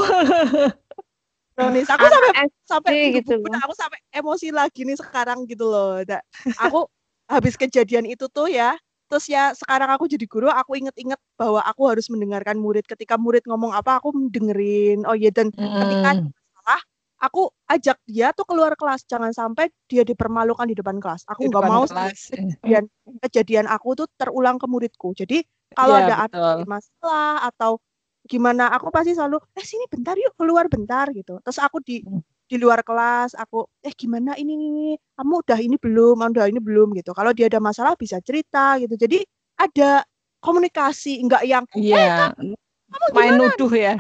[1.59, 2.33] Nonis, aku sampai
[2.65, 3.37] sampai gitu.
[3.45, 6.01] aku sampai emosi lagi nih sekarang gitu loh.
[6.65, 6.89] Aku
[7.29, 8.73] habis kejadian itu tuh ya,
[9.13, 13.45] terus ya sekarang aku jadi guru aku inget-inget bahwa aku harus mendengarkan murid ketika murid
[13.45, 15.61] ngomong apa aku mendengerin oh iya dan mm.
[15.85, 16.11] ketika
[16.57, 16.81] salah
[17.21, 21.65] aku ajak dia tuh keluar kelas jangan sampai dia dipermalukan di depan kelas aku nggak
[21.69, 22.89] mau kejadian
[23.29, 25.45] kejadian aku tuh terulang ke muridku jadi
[25.75, 27.81] kalau ya, ada masalah atau
[28.23, 31.43] gimana aku pasti selalu eh sini bentar yuk keluar bentar gitu.
[31.43, 35.81] Terus aku di mm di luar kelas aku eh gimana ini ini kamu udah ini
[35.81, 36.21] belum?
[36.21, 36.93] Udah ini belum?
[37.01, 37.17] gitu.
[37.17, 38.93] Kalau dia ada masalah bisa cerita gitu.
[38.93, 39.25] Jadi
[39.57, 40.05] ada
[40.45, 42.29] komunikasi enggak yang iya.
[42.37, 42.53] eh,
[42.93, 43.97] kamu main nuduh ya.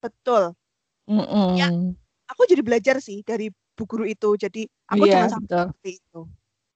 [0.00, 0.56] Betul.
[1.04, 1.48] Mm -mm.
[1.52, 1.68] ya
[2.32, 4.40] aku jadi belajar sih dari bu guru itu.
[4.40, 6.20] Jadi aku yeah, jangan sampai seperti itu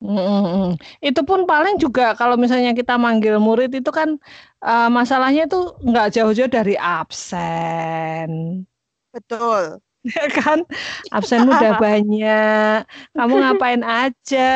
[0.00, 0.80] Mm-hmm.
[1.04, 4.16] Itu pun paling juga kalau misalnya kita manggil murid itu kan
[4.64, 8.64] uh, masalahnya itu nggak jauh-jauh dari absen.
[9.12, 9.76] Betul.
[10.16, 10.64] ya kan
[11.12, 14.48] absen udah banyak kamu ngapain aja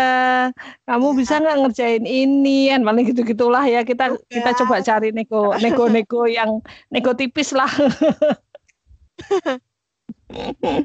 [0.89, 1.19] kamu iya.
[1.21, 4.25] bisa nggak ngerjain ini kan paling gitu gitulah ya kita Udah.
[4.33, 7.69] kita coba cari nego nego nego yang nego tipis lah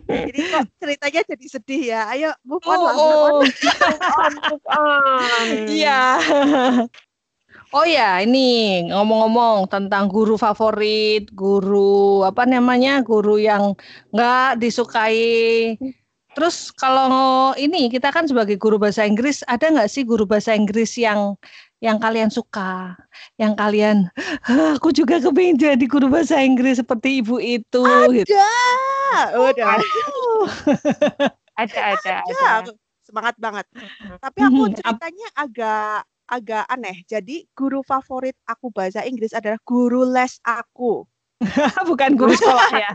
[0.06, 2.02] jadi kok ceritanya jadi sedih ya?
[2.14, 5.48] Ayo move on oh, lah move on.
[5.80, 6.02] Iya.
[7.70, 13.78] Oh ya, ini ngomong-ngomong tentang guru favorit, guru apa namanya, guru yang
[14.10, 15.78] nggak disukai.
[16.34, 20.98] Terus kalau ini kita kan sebagai guru bahasa Inggris, ada nggak sih guru bahasa Inggris
[20.98, 21.38] yang
[21.80, 22.96] yang kalian suka,
[23.40, 24.12] yang kalian,
[24.76, 27.84] aku juga kepingin jadi guru bahasa Inggris seperti ibu itu.
[27.84, 28.36] Ada, gitu.
[28.36, 29.80] udah.
[31.56, 32.72] ada, ada, ada.
[33.08, 33.66] Semangat banget.
[34.20, 37.02] Tapi aku ceritanya agak agak aneh.
[37.10, 41.08] Jadi guru favorit aku bahasa Inggris adalah guru les aku.
[41.90, 42.92] Bukan guru sekolah ya.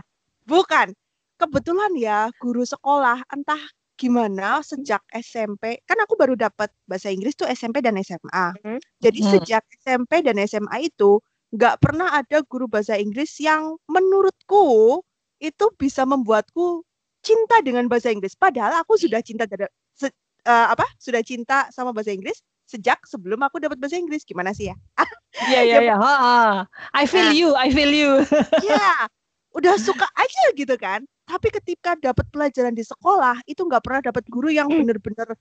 [0.47, 0.95] Bukan.
[1.35, 3.59] Kebetulan ya guru sekolah entah
[3.95, 8.47] gimana sejak SMP kan aku baru dapat bahasa Inggris tuh SMP dan SMA.
[8.61, 8.79] Hmm.
[8.99, 9.31] Jadi hmm.
[9.35, 11.19] sejak SMP dan SMA itu
[11.55, 14.99] nggak pernah ada guru bahasa Inggris yang menurutku
[15.39, 16.83] itu bisa membuatku
[17.23, 18.35] cinta dengan bahasa Inggris.
[18.35, 20.85] Padahal aku sudah cinta dari uh, apa?
[21.01, 24.75] Sudah cinta sama bahasa Inggris sejak sebelum aku dapat bahasa Inggris gimana sih ya?
[25.49, 25.95] Iya iya iya.
[26.93, 28.11] I feel nah, you, I feel you.
[28.61, 29.09] Iya,
[29.55, 31.01] udah suka aja gitu kan.
[31.25, 34.83] Tapi ketika dapat pelajaran di sekolah itu nggak pernah dapat guru yang hmm.
[34.83, 35.33] benar-benar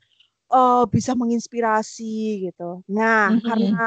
[0.55, 2.81] uh, bisa menginspirasi gitu.
[2.88, 3.44] Nah mm -hmm.
[3.44, 3.85] karena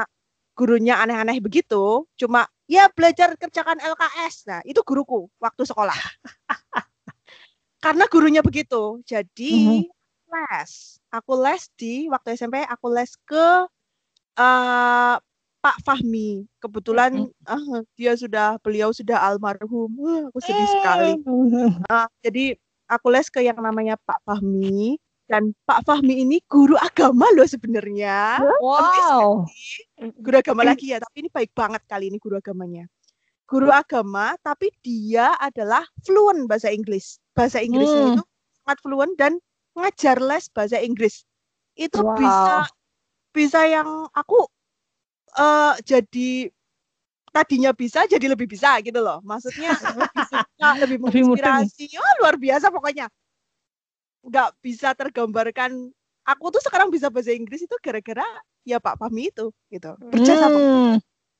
[0.58, 4.34] gurunya aneh-aneh begitu, cuma ya belajar kerjakan LKS.
[4.50, 5.96] Nah itu guruku waktu sekolah.
[7.84, 9.82] karena gurunya begitu, jadi mm -hmm.
[10.28, 10.72] les
[11.08, 13.46] aku les di waktu SMP aku les ke
[14.36, 15.16] uh,
[15.68, 16.48] Pak Fahmi.
[16.64, 19.92] Kebetulan uh, dia sudah beliau sudah almarhum.
[20.00, 21.20] Uh, aku sedih sekali.
[21.92, 22.56] Uh, jadi
[22.88, 24.96] aku les ke yang namanya Pak Fahmi
[25.28, 28.40] dan Pak Fahmi ini guru agama loh sebenarnya.
[28.64, 29.44] Wow.
[30.24, 32.88] Guru agama lagi ya, tapi ini baik banget kali ini guru agamanya.
[33.44, 37.20] Guru agama, tapi dia adalah fluent bahasa Inggris.
[37.36, 38.12] Bahasa Inggrisnya hmm.
[38.16, 38.24] itu
[38.64, 39.36] sangat fluent dan
[39.76, 41.28] ngajar les bahasa Inggris
[41.78, 42.18] itu wow.
[42.18, 42.56] bisa
[43.30, 44.50] bisa yang aku
[45.38, 46.50] uh, jadi
[47.30, 49.72] tadinya bisa jadi lebih bisa gitu loh maksudnya
[50.02, 53.06] lebih suka lebih menginspirasi oh luar biasa pokoknya
[54.26, 55.94] nggak bisa tergambarkan
[56.26, 58.26] aku tuh sekarang bisa bahasa Inggris itu gara-gara
[58.66, 60.98] ya Pak Pami itu gitu berjasa hmm.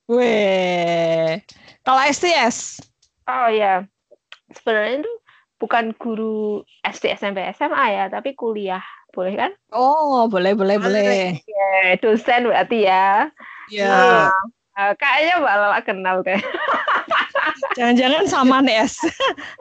[0.09, 1.45] Weh,
[1.85, 2.81] kalau STS?
[3.29, 3.85] Oh ya,
[4.57, 5.13] sebenarnya itu
[5.61, 8.81] bukan guru SD, SMP, SMA ya, tapi kuliah.
[9.13, 9.53] Boleh kan?
[9.69, 11.45] Oh, boleh, boleh, boleh.
[11.45, 13.29] Ya, dosen berarti ya.
[13.69, 13.89] Iya.
[13.89, 14.33] Yeah.
[14.79, 16.39] Uh, kayaknya Mbak Lala kenal deh.
[17.79, 19.03] Jangan-jangan sama nih S.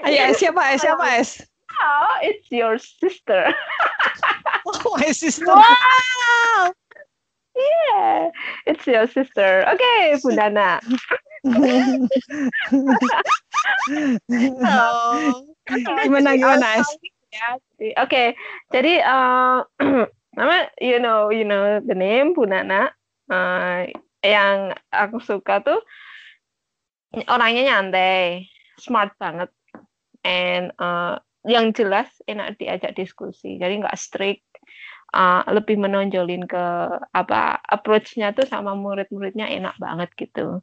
[0.06, 1.30] Ayo S siapa S siapa S?
[1.78, 3.50] Oh, it's your sister.
[4.70, 5.46] oh, my sister.
[5.46, 6.74] Wow.
[7.58, 8.30] Yeah,
[8.70, 9.66] it's your sister.
[9.66, 10.78] Oke, okay, Bu Nana.
[14.62, 15.42] oh.
[16.06, 16.90] Gimana gimana S?
[16.94, 18.28] Oke, okay.
[18.70, 19.66] jadi uh,
[20.38, 22.94] nama you know you know the name Bu Nana.
[23.28, 23.92] Uh,
[24.24, 25.80] yang aku suka tuh
[27.28, 28.48] orangnya nyantai,
[28.80, 29.52] smart banget,
[30.28, 34.44] and uh, yang jelas enak diajak diskusi jadi nggak strict
[35.16, 36.66] uh, lebih menonjolin ke
[37.16, 40.60] apa approach-nya tuh sama murid-muridnya enak banget gitu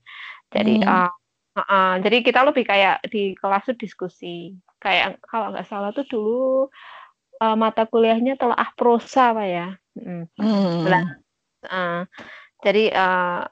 [0.53, 0.87] jadi hmm.
[0.87, 1.13] uh,
[1.57, 4.53] uh, jadi kita lebih kayak di kelas tuh diskusi
[4.85, 6.69] kayak kalau nggak salah tuh dulu
[7.41, 10.29] uh, mata kuliahnya telah prosa apa ya hmm.
[10.37, 10.85] Hmm.
[11.65, 12.05] Uh,
[12.65, 13.45] jadi uh,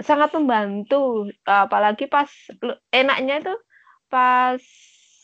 [0.00, 2.30] sangat membantu apalagi pas
[2.94, 3.54] enaknya itu
[4.08, 4.62] pas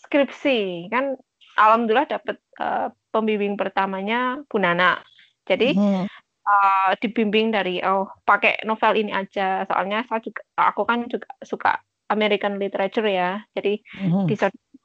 [0.05, 1.17] skripsi kan
[1.57, 5.01] alhamdulillah dapat uh, pembimbing pertamanya Bu Nana.
[5.49, 6.05] Jadi hmm.
[6.45, 9.65] uh, dibimbing dari oh pakai novel ini aja.
[9.65, 11.81] Soalnya saya juga aku kan juga suka
[12.13, 13.41] American literature ya.
[13.57, 14.29] Jadi hmm.
[14.29, 14.37] di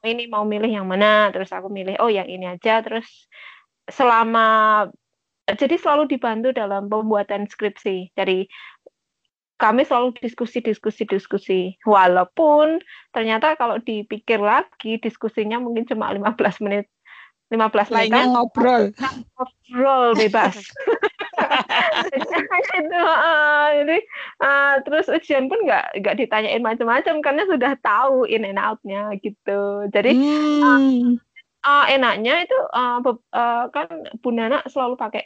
[0.02, 2.82] ini mau milih yang mana, terus aku milih oh yang ini aja.
[2.82, 3.06] Terus
[3.86, 4.88] selama
[5.50, 8.14] jadi selalu dibantu dalam pembuatan skripsi.
[8.14, 8.46] Dari
[9.58, 11.60] kami selalu diskusi diskusi diskusi.
[11.86, 16.86] Walaupun ternyata kalau dipikir lagi diskusinya mungkin cuma 15 menit.
[17.50, 18.90] 15 menit lainnya ngobrol.
[19.38, 20.58] Ngobrol bebas.
[22.72, 23.98] Itu uh, jadi
[24.40, 29.90] uh, terus ujian pun nggak nggak ditanyain macam-macam karena sudah tahu in and outnya gitu.
[29.90, 30.62] Jadi hmm.
[30.62, 30.80] uh,
[31.64, 33.88] uh, enaknya itu uh, uh, kan
[34.20, 35.24] Bu Nana selalu pakai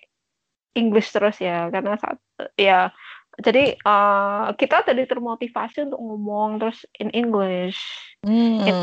[0.77, 2.21] English terus ya karena saat
[2.61, 2.93] ya
[3.37, 7.77] jadi uh, kita tadi termotivasi untuk ngomong terus in English.
[8.25, 8.65] Hmm.
[8.65, 8.77] In,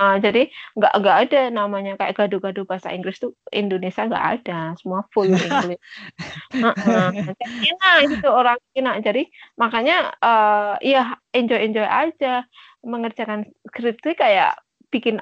[0.00, 5.04] uh, jadi nggak nggak ada namanya kayak gaduh-gaduh bahasa Inggris tuh Indonesia nggak ada, semua
[5.12, 5.80] full English.
[6.64, 7.12] uh, uh.
[7.44, 9.04] enak itu orang enak.
[9.04, 9.28] Jadi
[9.60, 12.48] makanya uh, ya enjoy enjoy aja
[12.80, 14.56] mengerjakan skripsi kayak
[14.88, 15.20] bikin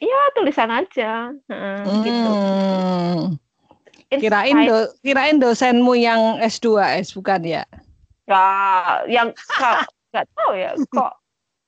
[0.00, 2.02] ya tulisan aja, uh, hmm.
[2.02, 2.32] gitu.
[4.10, 7.62] Kirain do, kirain dosenmu yang S2 S bukan ya?
[8.26, 8.44] Ya,
[9.06, 9.30] yang
[10.10, 11.12] nggak tahu ya kok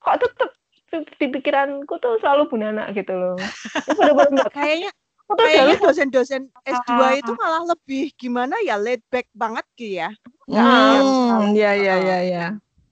[0.02, 0.50] kok tetap
[0.92, 3.38] di pikiranku tuh selalu bunana gitu loh.
[3.86, 4.90] Bener-bener kayaknya
[5.32, 10.10] kayaknya dosen-dosen S2 uh, itu malah lebih gimana ya laid back banget gitu ya.
[10.50, 12.46] Hmm, ya ya ya ya.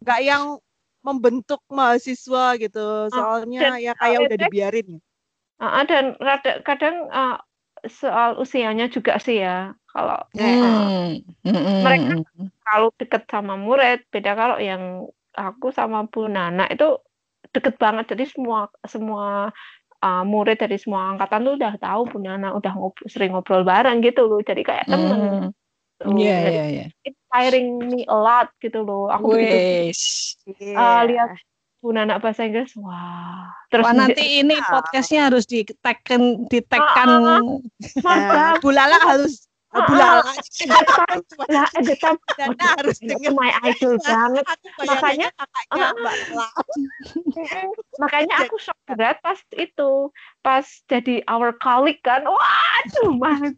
[0.07, 0.63] Gak yang
[1.05, 3.11] membentuk mahasiswa gitu.
[3.13, 5.03] Soalnya uh, ya kayak udah dibiarin.
[5.61, 6.17] Uh, dan
[6.65, 7.37] kadang uh,
[7.85, 11.21] soal usianya juga sih ya kalau hmm.
[11.45, 12.25] uh, mereka
[12.65, 16.97] kalau deket sama murid beda kalau yang aku sama Bu Nana itu
[17.53, 19.53] deket banget jadi semua semua
[20.01, 24.01] uh, murid dari semua angkatan tuh udah tahu Bu Nana udah ngobrol, sering ngobrol bareng
[24.05, 25.51] gitu loh jadi kayak temen hmm.
[26.01, 26.87] Iya, iya, iya.
[27.05, 29.13] Inspiring me a lot gitu loh.
[29.13, 30.33] Aku Wish.
[30.49, 31.37] Gitu, uh, lihat
[31.81, 33.49] Bu Nana bahasa Inggris, wah.
[33.73, 37.09] Terus wah, nanti ini podcastnya harus ditekan, ditekan.
[38.05, 40.27] Ah, ah, Bu Lala harus Oh, Bulala.
[40.27, 40.35] Lah,
[41.79, 41.95] ada
[42.35, 44.43] Dana harus dengar my idol banget.
[44.83, 46.15] Makanya kakaknya Mbak
[48.03, 50.11] Makanya aku shock berat pas itu,
[50.43, 52.27] pas jadi our colleague kan.
[52.27, 53.55] Waduh, mah.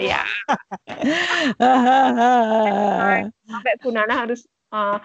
[0.00, 0.24] Ya.
[3.52, 4.96] Sampai Bu Nana harus uh,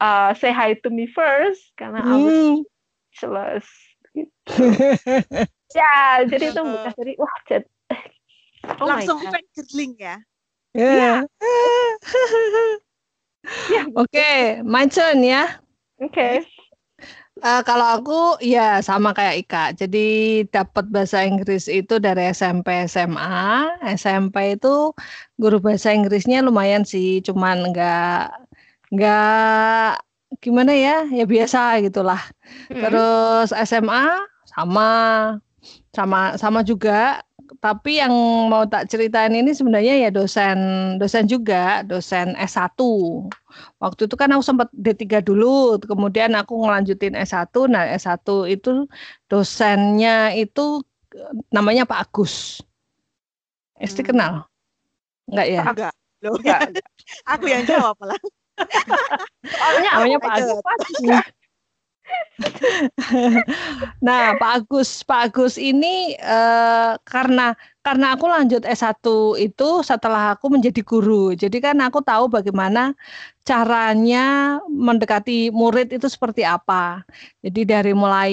[0.00, 2.12] uh, say hi to me first karena hmm.
[2.14, 2.30] aku
[3.14, 3.64] jelas
[4.14, 4.52] gitu.
[5.78, 7.66] ya jadi itu bukan dari wah jadi,
[8.80, 10.16] oh langsung fan girling ya
[10.78, 11.22] yeah.
[13.70, 13.86] yeah.
[13.96, 15.58] oke okay, my turn ya
[16.00, 16.46] oke okay.
[17.38, 19.64] Uh, kalau aku ya sama kayak Ika.
[19.78, 23.78] Jadi dapat bahasa Inggris itu dari SMP SMA.
[23.94, 24.90] SMP itu
[25.38, 28.34] guru bahasa Inggrisnya lumayan sih, cuman enggak
[28.92, 30.00] nggak
[30.44, 31.06] gimana ya?
[31.08, 32.20] Ya biasa gitulah.
[32.72, 32.82] Hmm.
[32.84, 34.90] terus SMA sama.
[35.92, 37.24] Sama sama juga.
[37.64, 38.12] Tapi yang
[38.52, 40.58] mau tak ceritain ini sebenarnya ya dosen
[41.00, 42.76] dosen juga dosen S1
[43.80, 48.20] waktu itu kan aku sempat D3 dulu kemudian aku ngelanjutin S1 nah S1
[48.52, 48.84] itu
[49.32, 50.84] dosennya itu
[51.52, 52.60] namanya Pak Agus.
[53.78, 54.08] Esti hmm.
[54.08, 54.32] kenal?
[55.30, 55.62] Enggak ya?
[55.64, 55.92] Enggak.
[56.18, 56.60] Loh, enggak.
[57.32, 58.18] aku yang jawab malah
[59.46, 60.58] Soalnya namanya Pak Agus.
[64.06, 69.00] nah, Pak Agus, Pak Agus ini uh, karena karena aku lanjut S1
[69.40, 71.34] itu setelah aku menjadi guru.
[71.34, 72.94] Jadi kan aku tahu bagaimana
[73.48, 77.00] caranya mendekati murid itu seperti apa.
[77.40, 78.32] Jadi dari mulai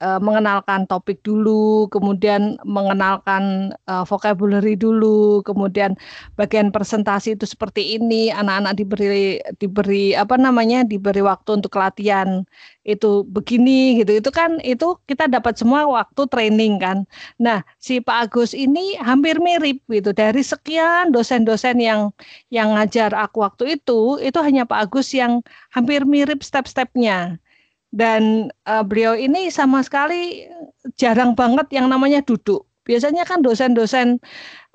[0.00, 5.92] uh, mengenalkan topik dulu, kemudian mengenalkan uh, vocabulary dulu, kemudian
[6.40, 10.88] bagian presentasi itu seperti ini, anak-anak diberi diberi apa namanya?
[10.88, 12.48] diberi waktu untuk latihan
[12.88, 14.24] itu begini gitu.
[14.24, 17.04] Itu kan itu kita dapat semua waktu training kan.
[17.36, 22.08] Nah, si Pak Agus ini hampir mirip gitu dari sekian dosen-dosen yang
[22.48, 25.42] yang ngajar aku waktu itu, itu hanya Pak Agus yang
[25.74, 27.42] hampir mirip step-stepnya.
[27.90, 30.46] Dan uh, beliau ini sama sekali
[30.94, 32.62] jarang banget yang namanya duduk.
[32.86, 34.22] Biasanya kan dosen-dosen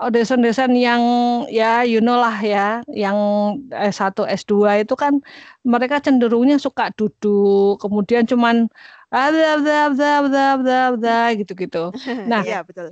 [0.03, 0.99] oh, dosen-dosen yang
[1.47, 3.15] ya you know lah ya, yang
[3.71, 5.23] S1, S2 itu kan
[5.63, 8.67] mereka cenderungnya suka duduk, kemudian cuman
[11.39, 11.91] gitu-gitu.
[12.31, 12.87] Nah, ya, betul.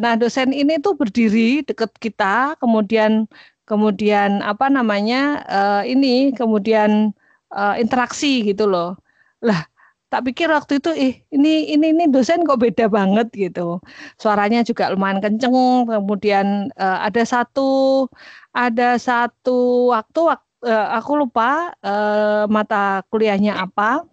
[0.00, 3.28] Nah dosen ini tuh berdiri dekat kita, kemudian
[3.72, 7.16] kemudian apa namanya uh, ini kemudian
[7.56, 9.00] uh, interaksi gitu loh.
[9.40, 9.64] Lah
[10.12, 13.80] tak pikir waktu itu eh ini ini ini dosen kok beda banget gitu.
[14.20, 18.04] Suaranya juga lumayan kenceng kemudian uh, ada satu
[18.52, 20.36] ada satu waktu
[20.68, 24.04] uh, aku lupa uh, mata kuliahnya apa.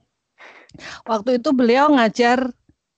[1.03, 2.47] Waktu itu beliau ngajar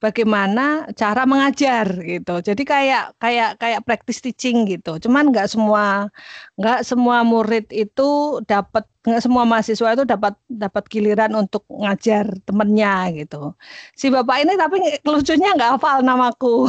[0.01, 2.41] bagaimana cara mengajar gitu.
[2.41, 4.97] Jadi kayak kayak kayak practice teaching gitu.
[4.97, 6.09] Cuman nggak semua
[6.57, 13.13] nggak semua murid itu dapat nggak semua mahasiswa itu dapat dapat giliran untuk ngajar temennya
[13.13, 13.53] gitu.
[13.93, 16.65] Si bapak ini tapi lucunya nggak hafal namaku.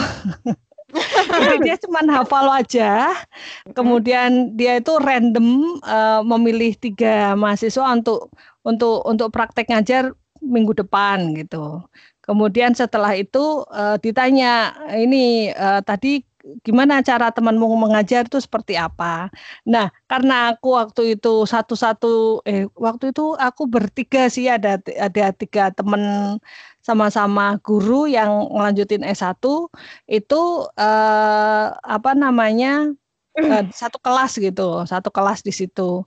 [1.33, 3.17] Jadi dia cuma hafal aja.
[3.73, 8.29] Kemudian dia itu random uh, memilih tiga mahasiswa untuk
[8.61, 10.13] untuk untuk praktek ngajar
[10.45, 11.81] minggu depan gitu.
[12.23, 16.23] Kemudian setelah itu uh, ditanya ini uh, tadi
[16.67, 19.31] gimana cara temanmu mengajar itu seperti apa.
[19.67, 25.71] Nah, karena aku waktu itu satu-satu eh waktu itu aku bertiga sih ada ada tiga
[25.71, 26.03] teman
[26.83, 29.39] sama-sama guru yang melanjutin S1
[30.11, 30.43] itu
[30.75, 32.91] eh, apa namanya
[33.39, 36.03] eh, satu kelas gitu, satu kelas di situ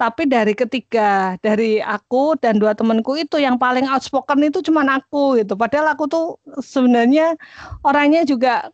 [0.00, 5.36] tapi dari ketiga dari aku dan dua temanku itu yang paling outspoken itu cuma aku
[5.36, 5.52] gitu.
[5.60, 6.26] Padahal aku tuh
[6.64, 7.36] sebenarnya
[7.84, 8.72] orangnya juga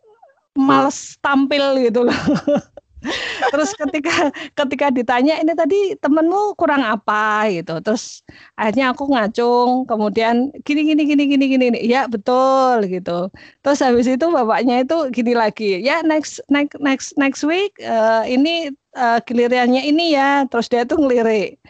[0.55, 2.15] males tampil gitu loh.
[3.53, 7.51] Terus ketika ketika ditanya ini tadi temenmu kurang apa?
[7.51, 7.83] gitu.
[7.83, 8.23] Terus
[8.55, 13.35] akhirnya aku ngacung kemudian gini gini gini gini gini ya betul gitu.
[13.67, 18.71] Terus habis itu bapaknya itu gini lagi ya next next next next week uh, ini
[18.97, 20.49] uh, gilirannya ini ya.
[20.49, 21.61] Terus dia tuh ngelirik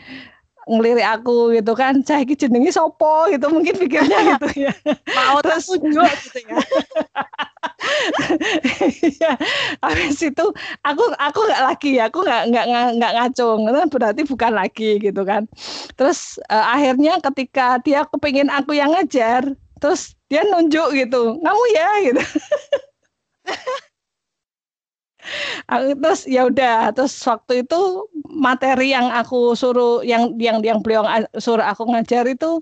[0.66, 2.02] ngelirik aku gitu kan.
[2.02, 4.72] Cah iki jenenge sopo gitu mungkin pikirnya gitu ya.
[5.14, 6.58] Mau terus tunjuk gitu ya.
[9.20, 9.32] Ya
[9.82, 10.44] habis itu
[10.82, 12.10] aku aku nggak lagi ya.
[12.10, 12.64] Aku nggak nggak
[12.98, 13.66] nggak ngacung.
[13.66, 15.46] Itu berarti bukan lagi gitu kan.
[15.98, 21.88] Terus uh, akhirnya ketika dia kepingin aku yang ngajar terus dia nunjuk gitu kamu ya?
[22.10, 22.22] gitu
[26.00, 26.94] terus ya udah.
[26.94, 32.60] Terus waktu itu materi yang aku suruh yang yang yang beliau suruh aku ngajar itu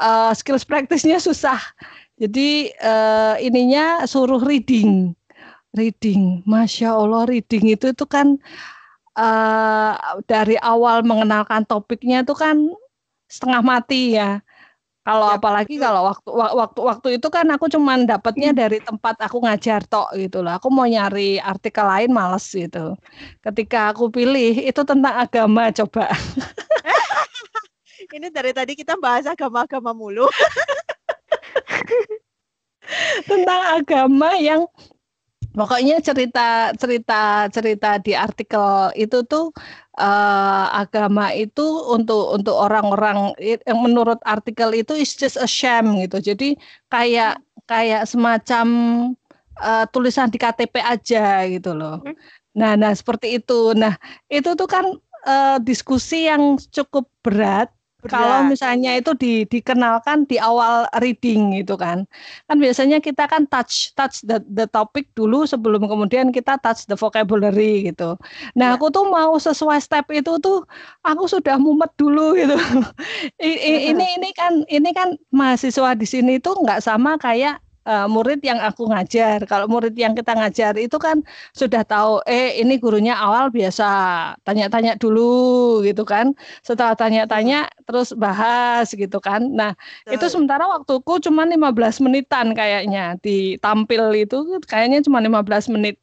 [0.00, 1.58] uh, skills praktisnya susah.
[2.20, 5.16] Jadi uh, ininya suruh reading.
[5.72, 6.42] Reading.
[6.44, 8.36] Masya allah reading itu itu kan
[9.16, 9.94] uh,
[10.26, 12.70] dari awal mengenalkan topiknya itu kan
[13.30, 14.42] setengah mati ya
[15.10, 19.42] kalau ya, apalagi kalau waktu waktu waktu itu kan aku cuman dapatnya dari tempat aku
[19.42, 20.54] ngajar tok gitu loh.
[20.54, 22.94] Aku mau nyari artikel lain males gitu.
[23.42, 26.14] Ketika aku pilih itu tentang agama coba.
[28.10, 30.30] Ini dari tadi kita bahas agama-agama mulu.
[33.30, 34.62] tentang agama yang
[35.54, 39.50] pokoknya cerita cerita cerita di artikel itu tuh
[39.98, 46.22] uh, agama itu untuk untuk orang-orang yang menurut artikel itu is just a sham gitu.
[46.22, 46.54] Jadi
[46.88, 48.66] kayak kayak semacam
[49.58, 52.02] uh, tulisan di KTP aja gitu loh.
[52.02, 52.14] Hmm.
[52.50, 53.74] nah nah seperti itu.
[53.78, 53.94] Nah
[54.26, 54.86] itu tuh kan
[55.26, 57.70] uh, diskusi yang cukup berat
[58.08, 62.08] kalau misalnya itu di, dikenalkan di awal reading gitu kan.
[62.48, 66.96] Kan biasanya kita kan touch touch the, the topic dulu sebelum kemudian kita touch the
[66.96, 68.16] vocabulary gitu.
[68.56, 68.80] Nah, ya.
[68.80, 70.64] aku tuh mau sesuai step itu tuh
[71.04, 72.56] aku sudah mumet dulu gitu.
[73.42, 78.58] ini ini kan ini kan mahasiswa di sini tuh nggak sama kayak uh, murid yang
[78.60, 79.44] aku ngajar.
[79.48, 81.22] Kalau murid yang kita ngajar itu kan
[81.56, 83.86] sudah tahu, eh ini gurunya awal biasa
[84.44, 86.32] tanya-tanya dulu gitu kan.
[86.64, 89.44] Setelah tanya-tanya terus bahas gitu kan.
[89.52, 89.72] Nah,
[90.04, 90.14] Betul.
[90.16, 95.96] itu sementara waktuku cuma 15 menitan kayaknya di tampil itu kayaknya cuma 15 menit.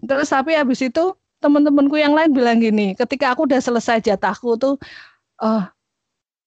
[0.00, 1.12] terus tapi habis itu
[1.44, 4.80] teman-temanku yang lain bilang gini ketika aku udah selesai jatahku tuh
[5.44, 5.62] oh,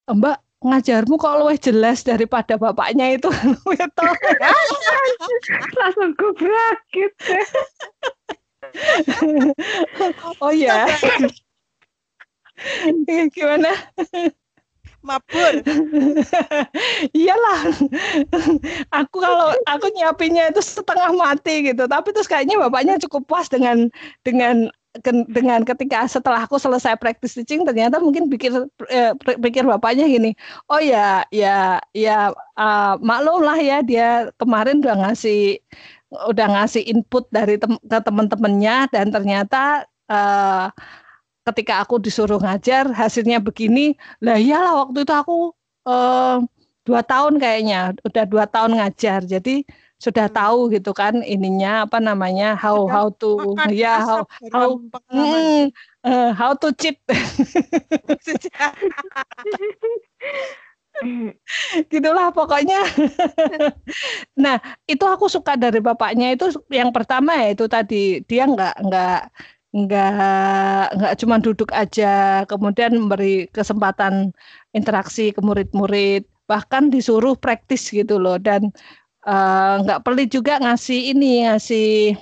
[0.10, 3.30] mbak ngajarmu kok lebih jelas daripada bapaknya itu
[3.76, 4.06] gitu.
[5.80, 6.80] langsung gebrak
[10.40, 10.88] oh ya
[13.36, 13.72] gimana
[15.04, 15.60] mabur.
[17.12, 17.62] Iyalah.
[18.96, 21.86] aku kalau aku nyiapinnya itu setengah mati gitu.
[21.86, 23.92] Tapi terus kayaknya bapaknya cukup puas dengan
[24.24, 24.72] dengan
[25.02, 28.54] dengan ketika setelah aku selesai practice teaching ternyata mungkin pikir
[28.94, 29.10] eh,
[29.42, 30.38] pikir bapaknya gini
[30.70, 35.58] oh ya ya ya uh, maklum lah ya dia kemarin udah ngasih
[36.30, 40.70] udah ngasih input dari tem ke teman-temannya dan ternyata uh,
[41.50, 45.38] ketika aku disuruh ngajar hasilnya begini lah iyalah waktu itu aku
[45.90, 46.38] uh,
[46.86, 49.66] dua tahun kayaknya udah dua tahun ngajar jadi
[50.04, 50.36] sudah hmm.
[50.36, 53.40] tahu gitu kan ininya apa namanya how how to
[53.72, 54.76] ya how how
[55.08, 55.72] hmm,
[56.04, 57.00] uh, how to cheat.
[61.90, 62.86] Gitulah pokoknya.
[64.38, 68.22] Nah itu aku suka dari bapaknya itu yang pertama ya itu tadi.
[68.28, 69.20] Dia nggak nggak
[69.74, 74.30] nggak nggak cuma duduk aja kemudian memberi kesempatan
[74.78, 78.38] interaksi ke murid-murid bahkan disuruh praktis gitu loh.
[78.38, 78.70] Dan
[79.28, 82.16] uh, nggak pelit juga ngasih ini ngasih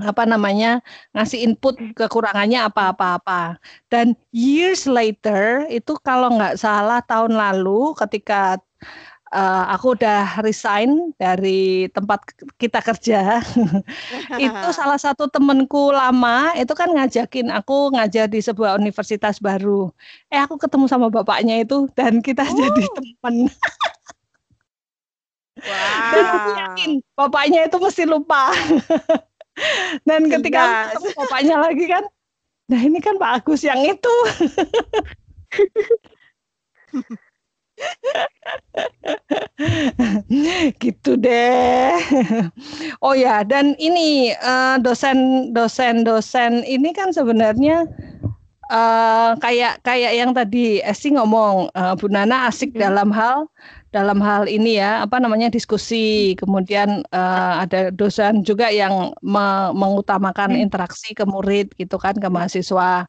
[0.00, 0.80] apa namanya
[1.12, 3.60] ngasih input kekurangannya apa-apa-apa
[3.92, 8.56] dan years later itu kalau nggak salah tahun lalu ketika
[9.32, 12.22] uh, aku udah resign dari tempat
[12.60, 13.40] kita kerja.
[14.44, 19.88] itu salah satu temenku lama itu kan ngajakin aku ngajar di sebuah universitas baru.
[20.28, 22.54] Eh aku ketemu sama bapaknya itu dan kita oh.
[22.54, 23.34] jadi teman.
[25.64, 26.12] Wow.
[26.12, 28.52] Dan aku yakin bapaknya itu mesti lupa.
[30.08, 32.04] dan ketika ketemu bapaknya lagi kan,
[32.72, 34.16] nah ini kan Pak Agus yang itu.
[40.82, 41.96] gitu deh.
[43.00, 47.88] Oh ya, dan ini uh, dosen dosen dosen ini kan sebenarnya
[48.72, 52.80] uh, kayak kayak yang tadi Esi ngomong uh, Bu Nana asik hmm.
[52.80, 53.46] dalam hal
[53.92, 60.56] dalam hal ini ya apa namanya diskusi kemudian uh, ada dosen juga yang me mengutamakan
[60.56, 60.64] hmm.
[60.64, 63.04] interaksi ke murid gitu kan ke mahasiswa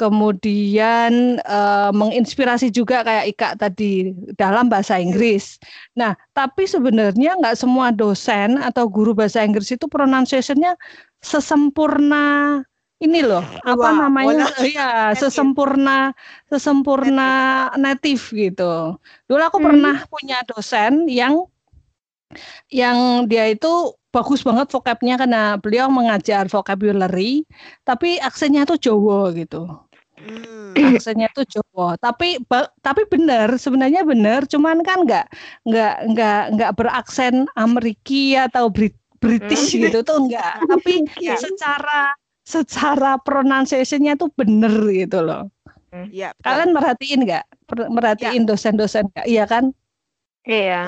[0.00, 5.62] kemudian uh, menginspirasi juga kayak Ika tadi dalam bahasa Inggris.
[5.94, 10.74] Nah, tapi sebenarnya nggak semua dosen atau guru bahasa Inggris itu pronunciation-nya
[11.22, 12.58] sesempurna
[13.02, 16.14] ini loh apa Wah, namanya ya sesempurna
[16.46, 17.30] sesempurna
[17.74, 18.94] native gitu.
[19.26, 19.66] Dulu aku hmm.
[19.66, 21.50] pernah punya dosen yang
[22.70, 27.44] yang dia itu bagus banget vocabnya karena beliau mengajar vocabulary
[27.82, 29.66] tapi aksennya tuh Jawa gitu.
[30.22, 30.94] Hmm.
[30.94, 32.38] Aksennya tuh Jawa, tapi
[32.78, 35.26] tapi benar sebenarnya benar, cuman kan nggak
[35.66, 39.90] nggak nggak nggak beraksen Ameriki atau Brit British hmm.
[39.90, 41.34] gitu tuh enggak, tapi ya.
[41.34, 45.46] secara secara pronunciation-nya tuh bener gitu loh.
[45.92, 46.32] Iya.
[46.40, 47.44] Kalian merhatiin nggak?
[47.92, 48.48] Merhatiin ya.
[48.48, 49.26] dosen-dosen nggak?
[49.28, 49.64] Iya kan?
[50.48, 50.82] Iya.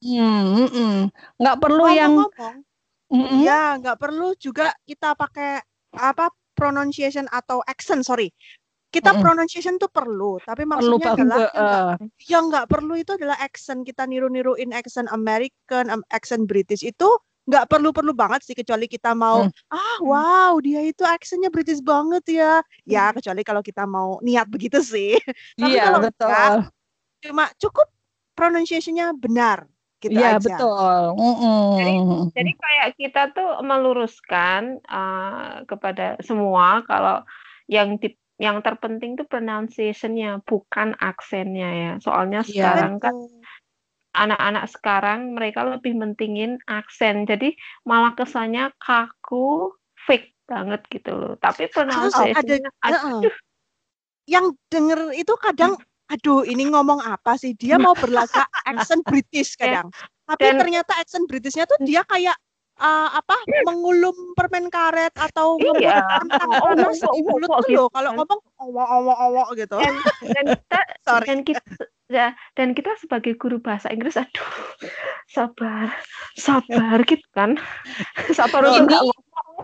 [0.00, 0.98] Hmm, mm,
[1.40, 2.14] nggak perlu ngomong, yang.
[3.10, 5.62] Iya, nggak perlu juga kita pakai
[5.96, 8.32] apa pronunciation atau accent sorry
[8.96, 9.24] kita mm -hmm.
[9.28, 11.94] pronunciation tuh perlu, tapi maksudnya perlu adalah uh.
[12.30, 17.08] yang nggak perlu itu adalah accent kita niru-niruin accent American, accent British itu
[17.46, 19.70] nggak perlu-perlu banget sih kecuali kita mau hmm.
[19.70, 24.82] ah wow dia itu accentnya British banget ya ya kecuali kalau kita mau niat begitu
[24.82, 25.14] sih
[25.60, 26.26] tapi iya, kalau betul.
[26.26, 26.74] Enggak,
[27.22, 27.86] cuma cukup
[28.36, 29.70] pronunciationnya benar
[30.02, 31.16] gitu Iya betul.
[31.16, 31.66] Mm -mm.
[31.80, 31.94] Jadi,
[32.36, 37.24] jadi kayak kita tuh meluruskan uh, kepada semua kalau
[37.66, 41.92] yang di yang terpenting tuh pronunciation-nya, bukan aksennya ya.
[42.04, 42.76] Soalnya yeah.
[42.76, 43.16] sekarang kan
[44.16, 47.28] anak-anak sekarang mereka lebih mentingin aksen.
[47.28, 47.52] Jadi
[47.84, 49.76] malah kesannya kaku,
[50.08, 51.34] fake banget gitu loh.
[51.36, 53.22] Tapi pronunciation ada, uh,
[54.26, 57.52] yang denger itu kadang aduh ini ngomong apa sih?
[57.54, 59.92] Dia mau berlagak accent British kadang.
[60.26, 62.34] Tapi dan, ternyata accent Britishnya tuh dia kayak
[62.80, 66.04] uh, apa mengulum permen karet atau iya.
[66.64, 69.94] oh, oh, di mulut tuh loh kalau ngomong awak awak awak gitu dan,
[70.32, 71.26] dan kita Sorry.
[71.26, 71.62] dan kita
[72.06, 74.50] ya, dan kita sebagai guru bahasa Inggris aduh
[75.26, 75.90] sabar
[76.38, 77.58] sabar gitu kan
[78.38, 79.10] sabar untuk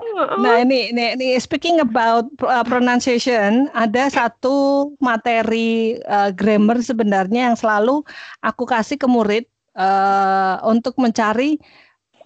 [0.02, 0.10] ini,
[0.40, 7.56] Nah ini, ini, ini speaking about uh, pronunciation, ada satu materi uh, grammar sebenarnya yang
[7.60, 8.00] selalu
[8.40, 9.44] aku kasih ke murid
[9.76, 11.60] uh, untuk mencari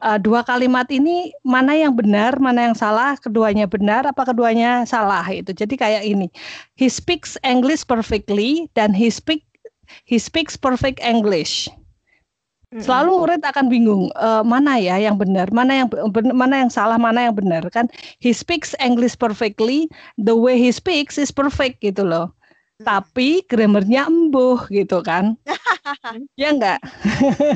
[0.03, 5.25] uh, dua kalimat ini mana yang benar, mana yang salah, keduanya benar apa keduanya salah
[5.29, 5.53] itu.
[5.53, 6.29] Jadi kayak ini.
[6.77, 9.45] He speaks English perfectly dan he speak
[10.09, 11.71] he speaks perfect English.
[12.77, 15.89] Selalu murid akan bingung uh, mana ya yang benar, mana yang
[16.37, 17.89] mana yang salah, mana yang benar kan.
[18.21, 19.89] He speaks English perfectly,
[20.21, 22.37] the way he speaks is perfect gitu loh
[22.83, 25.37] tapi grammarnya embuh gitu kan.
[26.37, 26.83] Ya enggak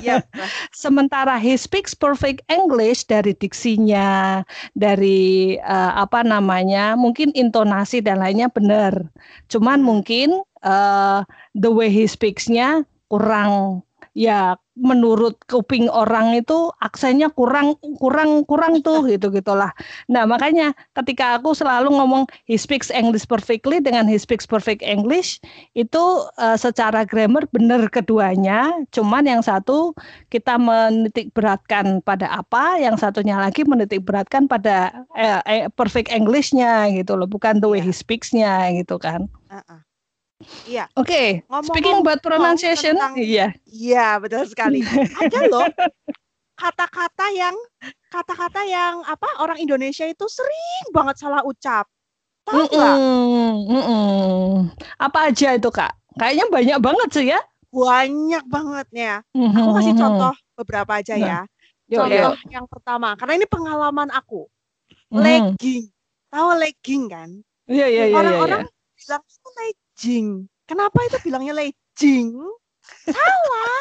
[0.06, 0.22] ya,
[0.70, 4.40] sementara he speaks perfect English dari diksinya
[4.78, 8.94] dari uh, apa namanya mungkin intonasi dan lainnya benar.
[9.50, 9.86] Cuman hmm.
[9.86, 10.28] mungkin
[10.62, 11.26] uh,
[11.58, 13.82] the way he speaksnya kurang.
[14.18, 19.70] Ya menurut kuping orang itu aksennya kurang kurang kurang tuh gitu gitulah.
[20.08, 25.38] Nah makanya ketika aku selalu ngomong he speaks English perfectly dengan he speaks perfect English
[25.76, 26.04] itu
[26.40, 29.92] uh, secara grammar benar keduanya, cuman yang satu
[30.32, 36.88] kita menitik beratkan pada apa, yang satunya lagi menitik beratkan pada eh, eh, perfect Englishnya
[36.90, 39.28] gitu loh, bukan the way he speaksnya gitu kan.
[39.52, 39.89] Uh -uh.
[40.64, 40.88] Iya.
[40.96, 41.44] Oke.
[41.44, 41.64] Okay.
[41.68, 43.52] Speaking about pronunciation, tentang, iya.
[43.68, 44.80] Iya, betul sekali.
[45.20, 45.68] Ada loh
[46.60, 47.56] kata-kata yang
[48.12, 51.88] kata-kata yang apa orang Indonesia itu sering banget salah ucap.
[52.44, 52.96] Tahu nggak?
[53.00, 54.56] Mm -mm, mm
[55.00, 55.96] Apa aja itu kak?
[56.20, 57.40] Kayaknya banyak banget sih ya.
[57.72, 59.14] Banyak banget ya.
[59.32, 59.56] Mm -hmm.
[59.56, 61.24] Aku kasih contoh beberapa aja nah.
[61.24, 61.40] ya.
[61.90, 62.52] Yo, contoh yo.
[62.52, 64.44] yang pertama, karena ini pengalaman aku.
[65.08, 65.20] Mm.
[65.24, 65.84] Legging.
[66.30, 67.30] Tahu legging kan?
[67.70, 68.16] Iya iya iya.
[68.20, 68.98] Orang-orang iya, iya.
[69.00, 70.48] bilang itu legging legging.
[70.64, 72.32] Kenapa itu bilangnya legging?
[73.04, 73.80] Salah.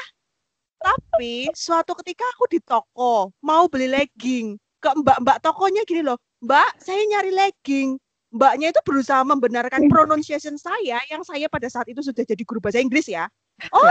[0.80, 6.84] Tapi suatu ketika aku di toko mau beli legging, ke mbak-mbak tokonya gini loh, Mbak,
[6.84, 7.96] saya nyari legging.
[8.36, 12.84] Mbaknya itu berusaha membenarkan pronunciation saya yang saya pada saat itu sudah jadi guru bahasa
[12.84, 13.32] Inggris ya.
[13.72, 13.84] Oh,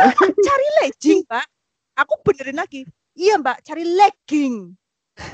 [0.49, 1.47] cari legging, Mbak.
[2.05, 2.85] Aku benerin lagi.
[3.17, 4.77] Iya, Mbak, cari legging.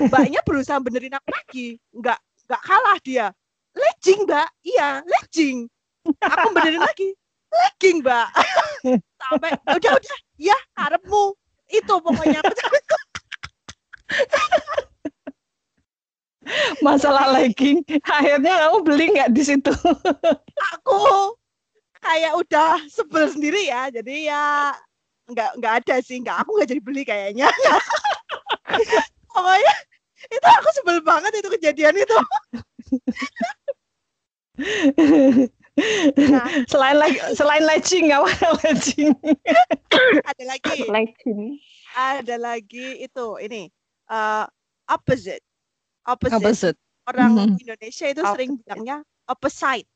[0.07, 1.67] Mbaknya berusaha benerin aku lagi.
[1.91, 3.27] Enggak, enggak kalah dia.
[3.75, 4.47] Legging, Mbak.
[4.63, 5.71] Iya, legging
[6.21, 7.09] aku benerin lagi.
[7.55, 8.27] Legging mbak.
[9.21, 10.17] Sampai udah udah.
[10.37, 11.33] Ya harapmu.
[11.71, 12.41] Itu pokoknya.
[16.85, 19.73] Masalah legging akhirnya kamu beli nggak di situ?
[20.77, 21.33] Aku
[22.03, 23.89] kayak udah sebel sendiri ya.
[23.89, 24.75] Jadi ya
[25.31, 26.21] nggak nggak ada sih.
[26.21, 27.49] Nggak aku nggak jadi beli kayaknya.
[29.33, 29.73] Pokoknya
[30.31, 32.17] itu aku sebel banget itu kejadian itu
[35.75, 36.47] Nah.
[36.71, 38.31] selain lagi selain ledging apa
[38.63, 39.11] ledging?
[40.31, 40.79] ada lagi.
[40.87, 41.59] Ledging.
[41.95, 43.67] Ada lagi itu ini
[44.07, 44.47] uh,
[44.87, 45.43] opposite.
[46.07, 46.39] opposite.
[46.39, 46.77] Opposite.
[47.05, 47.61] Orang mm -hmm.
[47.61, 48.97] Indonesia itu sering bilangnya
[49.27, 49.87] opposite.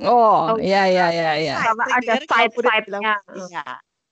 [0.00, 1.54] Oh, iya iya iya iya.
[1.60, 3.14] Sama ada side-side-nya.
[3.36, 3.64] Iya.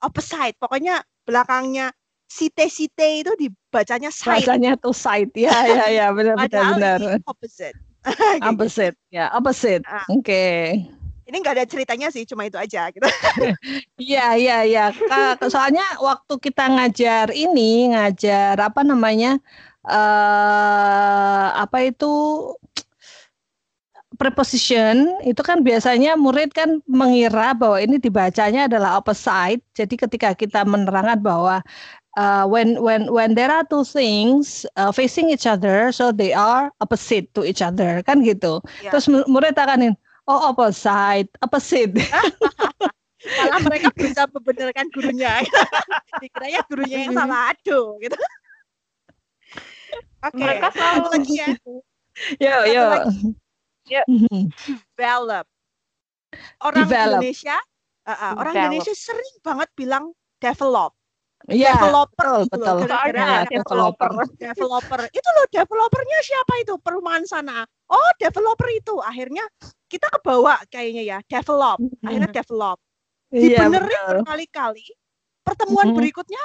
[0.05, 0.55] Opposite.
[0.61, 1.91] Pokoknya belakangnya
[2.29, 4.45] site-site itu dibacanya side.
[4.45, 5.33] Bacanya tuh side.
[5.35, 7.01] Ya ya ya benar benar benar.
[7.27, 7.75] Opposite.
[8.49, 8.97] opposite.
[9.11, 9.83] Ya, opposite.
[9.89, 10.07] Ah.
[10.12, 10.23] Oke.
[10.23, 10.98] Okay
[11.29, 13.05] ini nggak ada ceritanya sih cuma itu aja gitu.
[14.01, 14.85] Iya iya iya.
[15.45, 19.37] Soalnya waktu kita ngajar ini ngajar apa namanya
[19.85, 22.09] uh, apa itu
[24.16, 29.61] preposition itu kan biasanya murid kan mengira bahwa ini dibacanya adalah opposite.
[29.76, 31.61] Jadi ketika kita menerangkan bahwa
[32.16, 36.72] uh, when when when there are two things uh, facing each other so they are
[36.81, 38.64] opposite to each other kan gitu.
[38.81, 38.97] Yeah.
[38.97, 39.93] terus murid akan
[40.29, 41.97] Oh, opposite, opposite.
[43.41, 45.41] Malah mereka bisa membenarkan gurunya.
[46.22, 48.12] Dikiranya gurunya yang salah aduh gitu.
[50.29, 50.37] Oke.
[50.37, 50.45] Okay.
[50.45, 51.49] Mereka selalu lagi ya.
[52.37, 52.87] Yo, yo.
[53.89, 54.03] Yo.
[54.68, 55.47] Develop.
[56.61, 57.24] Orang develop.
[57.24, 57.57] Indonesia,
[58.05, 58.68] uh, uh, orang develop.
[58.68, 60.05] Indonesia sering banget bilang
[60.45, 60.93] develop.
[61.49, 62.74] Iya, developer betul, gitu betul.
[62.76, 62.85] loh.
[62.85, 64.11] Gara-gara developer.
[64.37, 65.01] Developer.
[65.09, 66.74] Itu loh developernya siapa itu?
[66.83, 67.64] Perumahan sana.
[67.89, 69.01] Oh, developer itu.
[69.01, 69.47] Akhirnya
[69.89, 71.80] kita kebawa kayaknya ya, develop.
[72.05, 72.78] Akhirnya develop.
[73.28, 74.86] Iya, Dibenerin iya, berkali-kali.
[75.45, 75.99] Pertemuan mm -hmm.
[76.01, 76.43] berikutnya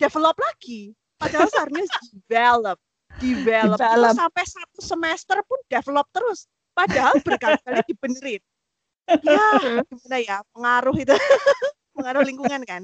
[0.00, 0.92] develop lagi.
[1.20, 1.84] Padahal seharusnya
[2.28, 2.78] develop.
[3.20, 3.76] Develop.
[3.76, 4.14] develop.
[4.16, 6.48] sampai satu semester pun develop terus.
[6.72, 8.42] Padahal berkali-kali dibenerin.
[9.20, 9.44] Ya,
[9.84, 10.36] gimana ya?
[10.56, 11.12] Pengaruh itu.
[11.96, 12.82] Pengaruh lingkungan kan.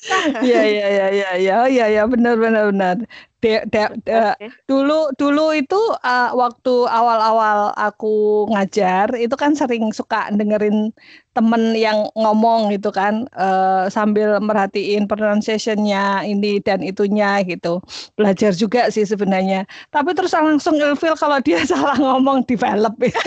[0.46, 1.52] Iya iya iya iya iya.
[1.64, 2.02] Oh iya iya.
[2.08, 2.96] Benar benar benar.
[3.40, 4.36] De, de, de,
[4.68, 10.92] dulu dulu itu uh, waktu awal-awal aku ngajar itu kan sering suka dengerin
[11.32, 17.80] temen yang ngomong gitu kan uh, sambil merhatiin pronunciationnya ini dan itunya gitu.
[18.12, 19.64] Belajar juga sih sebenarnya.
[19.88, 22.92] Tapi terus langsung ilfil kalau dia salah ngomong develop.
[23.00, 23.20] Itu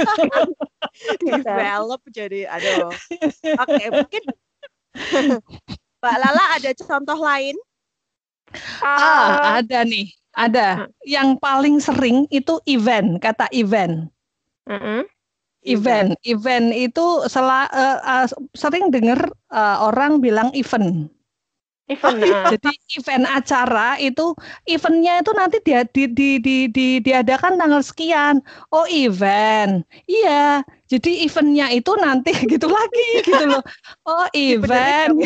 [1.30, 2.93] develop jadi aduh.
[3.57, 4.24] Oke okay, mungkin
[6.03, 7.55] Mbak Lala ada contoh lain?
[8.83, 10.11] Ah, uh, ada nih.
[10.35, 10.91] ada.
[11.07, 14.11] Yang paling sering itu event, kata event.
[14.67, 15.07] Mm-mm.
[15.63, 21.07] Event, event itu sela, uh, uh, sering dengar uh, orang bilang event.
[21.87, 22.19] Event.
[22.35, 22.51] ah.
[22.51, 24.35] Jadi event acara itu
[24.67, 28.43] eventnya itu nanti dia di, di, di, di, diadakan tanggal sekian.
[28.75, 30.67] Oh event, iya.
[30.93, 33.65] Jadi eventnya itu nanti gitu lagi gitu loh.
[34.05, 35.17] Oh event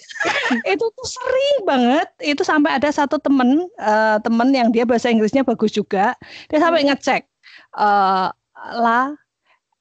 [0.72, 2.08] itu tuh sering banget.
[2.24, 6.16] Itu sampai ada satu temen eh, temen yang dia bahasa Inggrisnya bagus juga.
[6.48, 7.28] Dia sampai ngecek
[7.72, 8.28] eh
[8.72, 9.12] lah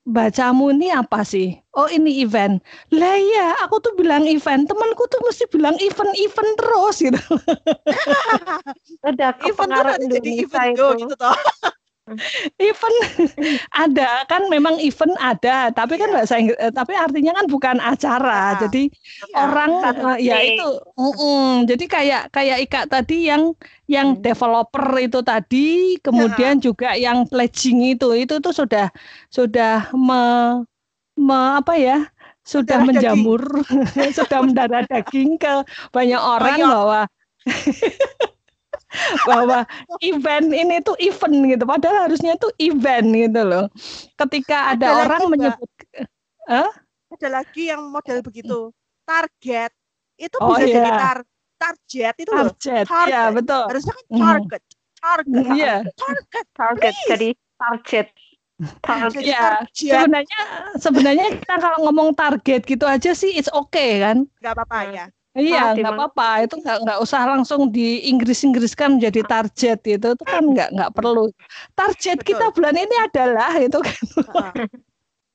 [0.02, 1.56] bacamu ini apa sih?
[1.78, 2.60] Oh ini event.
[2.92, 4.66] Lah iya, aku tuh bilang event.
[4.68, 7.22] Temanku tuh mesti bilang event-event terus gitu.
[9.08, 10.82] Ada event tuh nanti jadi event itu.
[10.82, 11.38] go gitu toh.
[12.62, 12.98] event
[13.76, 16.16] ada kan memang event ada, tapi kan Iya.
[16.16, 18.58] bahasa Inggris, tapi artinya kan bukan acara.
[18.58, 18.90] Ah, Jadi
[19.30, 19.38] Iya.
[19.38, 20.64] orang eh, ya itu,
[20.98, 21.66] mm-mm.
[21.70, 23.44] jadi kayak kayak Ika tadi yang
[23.90, 24.22] yang Hmm.
[24.26, 25.58] developer itu tadi,
[26.06, 28.86] kemudian juga yang pledging itu, itu tuh sudah
[29.32, 30.16] sudah me,
[31.28, 31.98] me- apa ya?
[32.42, 32.88] Sudah daging.
[32.88, 33.42] menjamur,
[34.18, 35.52] sudah mendarah daging ke
[35.96, 36.72] banyak orang Banyak.
[36.72, 37.06] bahwa
[39.30, 39.64] bahwa
[40.00, 43.66] event ini tuh event gitu padahal harusnya itu event gitu loh
[44.18, 45.70] ketika ada, Ada orang menyebut
[47.12, 48.72] Ada lagi yang model begitu.
[49.04, 49.72] Target
[50.16, 50.96] itu Oh, bisa jadi iya.
[50.96, 51.18] tar
[51.58, 52.50] target itu loh.
[52.52, 53.12] target Target.
[53.12, 54.22] ya betul Harusnya kan Mhm.
[54.22, 54.62] target.
[55.02, 55.44] Target.
[55.52, 55.76] Iya.
[55.94, 56.46] Target.
[56.54, 57.08] Target Please.
[57.10, 58.08] jadi target.
[58.80, 59.22] Target.
[59.22, 59.42] Iya.
[59.42, 59.66] target.
[59.74, 60.42] sebenarnya
[60.78, 65.06] sebenarnya kita kalau ngomong target gitu aja sih it's okay kan Nggak apa-apa ya.
[65.38, 70.24] Iya nggak apa-apa itu nggak nggak usah langsung di Inggris Inggriskan menjadi target itu itu
[70.28, 71.32] kan nggak nggak perlu
[71.76, 72.28] target Betul.
[72.36, 74.52] kita bulan ini adalah itu kan Heeh.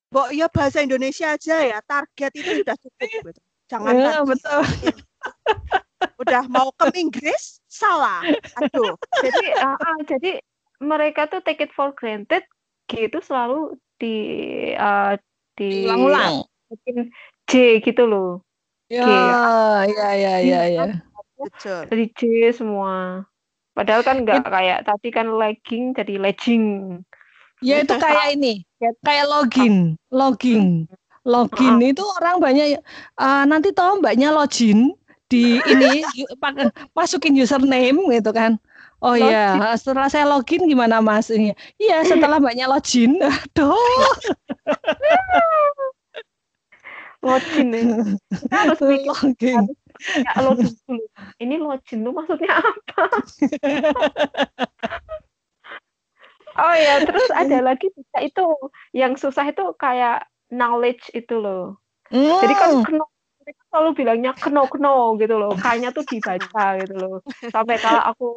[0.07, 1.79] Mbok ya bahasa Indonesia aja ya.
[1.83, 3.41] Target itu sudah cukup gitu.
[3.67, 4.63] Jangan Ya, betul
[6.21, 8.25] udah mau ke Inggris salah.
[8.61, 8.97] Aduh.
[9.25, 10.41] jadi ah, ah, jadi
[10.81, 12.45] mereka tuh take it for granted
[12.89, 14.17] gitu selalu di
[14.77, 15.17] ah,
[15.57, 17.11] di ulang-ulang bikin
[17.49, 18.46] J gitu loh.
[18.91, 20.85] Ya ya ya ya ya
[22.17, 22.21] J
[22.55, 23.27] semua.
[23.77, 26.65] Padahal kan nggak kayak tadi kan legging jadi legging.
[27.61, 28.65] Ya itu kayak ini,
[29.05, 30.89] kayak login, login,
[31.25, 32.81] login itu orang banyak.
[32.81, 34.93] eh, nanti tahu mbaknya login
[35.29, 36.05] di ini
[36.97, 38.57] masukin username gitu kan.
[39.05, 41.29] Oh iya, setelah saya login gimana mas?
[41.29, 43.77] Ini, Iya setelah mbaknya login, aduh,
[47.27, 47.83] Login ya.
[48.31, 49.63] Kita harus mikir login.
[50.27, 51.05] ya, login dulu.
[51.43, 53.05] Ini login tuh maksudnya apa?
[56.57, 58.45] Oh ya, terus ada lagi bisa itu
[58.97, 61.77] yang susah itu kayak knowledge itu loh.
[62.41, 63.05] Jadi kan Hmm, keno,
[63.45, 65.53] mereka selalu bilangnya keno keno gitu loh.
[65.61, 67.17] Kayaknya tuh dibaca gitu loh.
[67.53, 68.29] Sampai kalau aku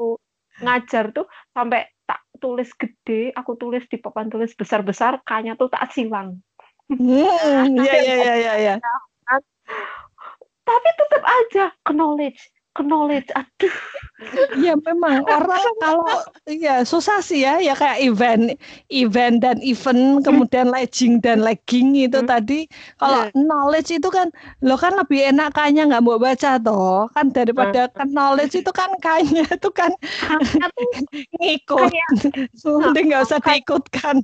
[0.60, 1.26] ngajar tuh
[1.56, 6.44] sampai tak tulis gede, aku tulis di papan tulis besar-besar, kayaknya tuh tak silang.
[6.90, 8.74] Hmm, ya ya ya ya ya.
[10.68, 12.42] Tapi tetap aja knowledge,
[12.78, 13.30] knowledge.
[13.34, 13.74] Aduh,
[14.54, 15.24] Ya memang.
[15.26, 16.06] Orang kalau
[16.46, 18.44] ya susah sih ya ya kayak event
[18.92, 22.30] event dan event kemudian legging dan legging itu Hmm.
[22.30, 22.68] tadi.
[23.00, 24.28] Kalau knowledge itu kan
[24.62, 27.08] lo kan lebih enak kayaknya nggak mau baca toh.
[27.16, 29.92] Kan daripada kan knowledge itu kan kayaknya itu kan
[31.40, 31.92] ngikut.
[32.82, 34.22] mending nggak usah diikutkan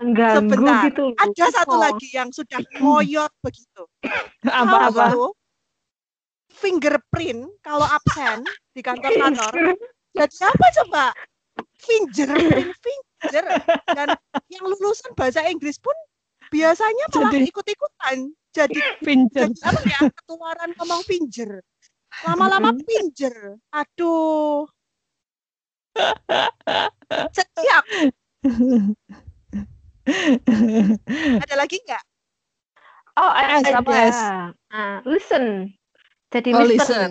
[0.00, 0.82] mengganggu Sebentar.
[0.88, 1.04] gitu.
[1.14, 1.80] Ada satu Oh.
[1.80, 3.82] lagi yang sudah ngoyot begitu.
[4.48, 5.30] apa-apa
[6.50, 8.44] fingerprint kalau absen
[8.76, 9.76] di kantor-kantor
[10.12, 11.04] jadi apa coba?
[11.78, 13.44] Fingerprint finger.
[13.86, 14.08] Dan
[14.50, 15.94] yang lulusan bahasa Inggris pun
[16.50, 18.16] biasanya malah Jadi- ikut-ikutan.
[18.50, 20.00] Jadi pinter jadi apa ya?
[20.10, 21.62] Ketularan ngomong finger.
[22.26, 23.62] Lama-lama finger.
[23.70, 24.66] Aduh.
[27.30, 27.84] Setiap
[31.44, 32.04] ada lagi nggak
[33.20, 33.60] Oh, ada.
[33.60, 34.18] S, apa S?
[34.72, 35.76] Ah, listen.
[36.30, 36.78] Jadi Oh, listen.
[36.78, 37.10] listen.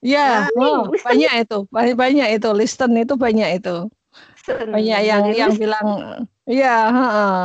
[0.00, 1.10] ya Nah, oh, listen.
[1.12, 3.76] banyak itu banyak banyak itu listen itu banyak itu
[4.36, 4.68] Listen.
[4.72, 5.60] banyak yang Jadi yang listen.
[5.60, 5.88] bilang
[6.48, 7.40] ya heeh.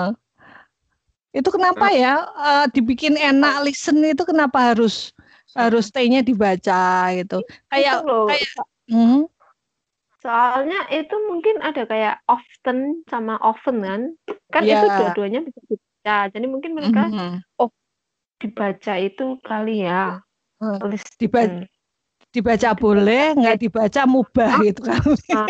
[1.35, 5.11] itu kenapa ya eh, dibikin enak listen itu kenapa harus
[5.55, 8.49] harus stay-nya dibaca gitu kayak kayak
[8.87, 9.27] hmm,
[10.25, 14.01] Soalnya itu mungkin ada kayak often sama often kan.
[14.49, 14.81] Kan Iya.
[14.81, 16.17] itu dua-duanya bisa dibaca.
[16.33, 17.37] Jadi mungkin mereka mhm.
[18.41, 20.25] dibaca itu kali ya.
[20.57, 20.81] Hmm.
[20.89, 21.13] Listen.
[21.21, 21.69] Diba-
[22.35, 24.99] dibaca boleh nggak dibaca mubah gitu kan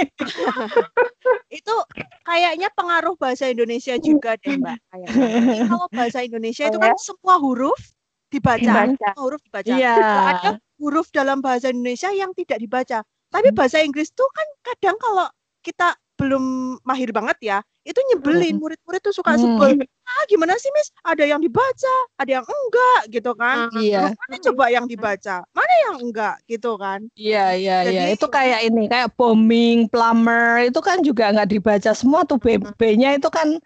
[1.57, 1.75] itu
[2.21, 4.77] kayaknya pengaruh bahasa Indonesia juga deh mbak.
[4.93, 7.81] Jadi kalau bahasa Indonesia itu kan semua huruf
[8.29, 8.93] dibaca, Dibaca.
[8.93, 9.65] semua huruf dibaca.
[9.65, 13.01] iya Nggak ada huruf dalam bahasa Indonesia yang tidak dibaca.
[13.29, 15.27] Tapi bahasa Inggris tuh kan kadang kalau
[15.59, 16.43] kita belum
[16.87, 19.83] mahir banget ya, itu nyebelin murid-murid tuh suka sebel.
[20.07, 20.87] Ah, gimana sih, Miss?
[21.03, 23.67] Ada yang dibaca, ada yang enggak gitu kan.
[23.75, 24.15] Iya.
[24.15, 27.03] Mana coba yang dibaca, mana yang enggak gitu kan.
[27.19, 28.01] Iya, iya, iya.
[28.07, 33.19] Jadi- Itu kayak ini, kayak bombing, plumber, itu kan juga nggak dibaca semua tuh B-nya
[33.19, 33.59] itu kan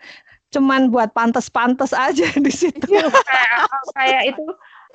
[0.50, 2.90] cuman buat pantes-pantes aja di situ.
[2.90, 4.42] kayak kayak itu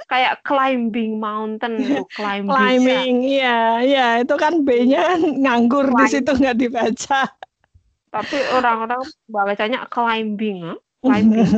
[0.07, 1.75] kayak climbing mountain
[2.17, 2.51] climbing.
[2.51, 4.07] Climbing, iya, iya.
[4.21, 6.13] Itu kan B-nya kan nganggur di Climb.
[6.13, 7.21] situ nggak dibaca.
[8.15, 10.79] Tapi orang-orang bacanya climbing, ah.
[11.03, 11.51] climbing.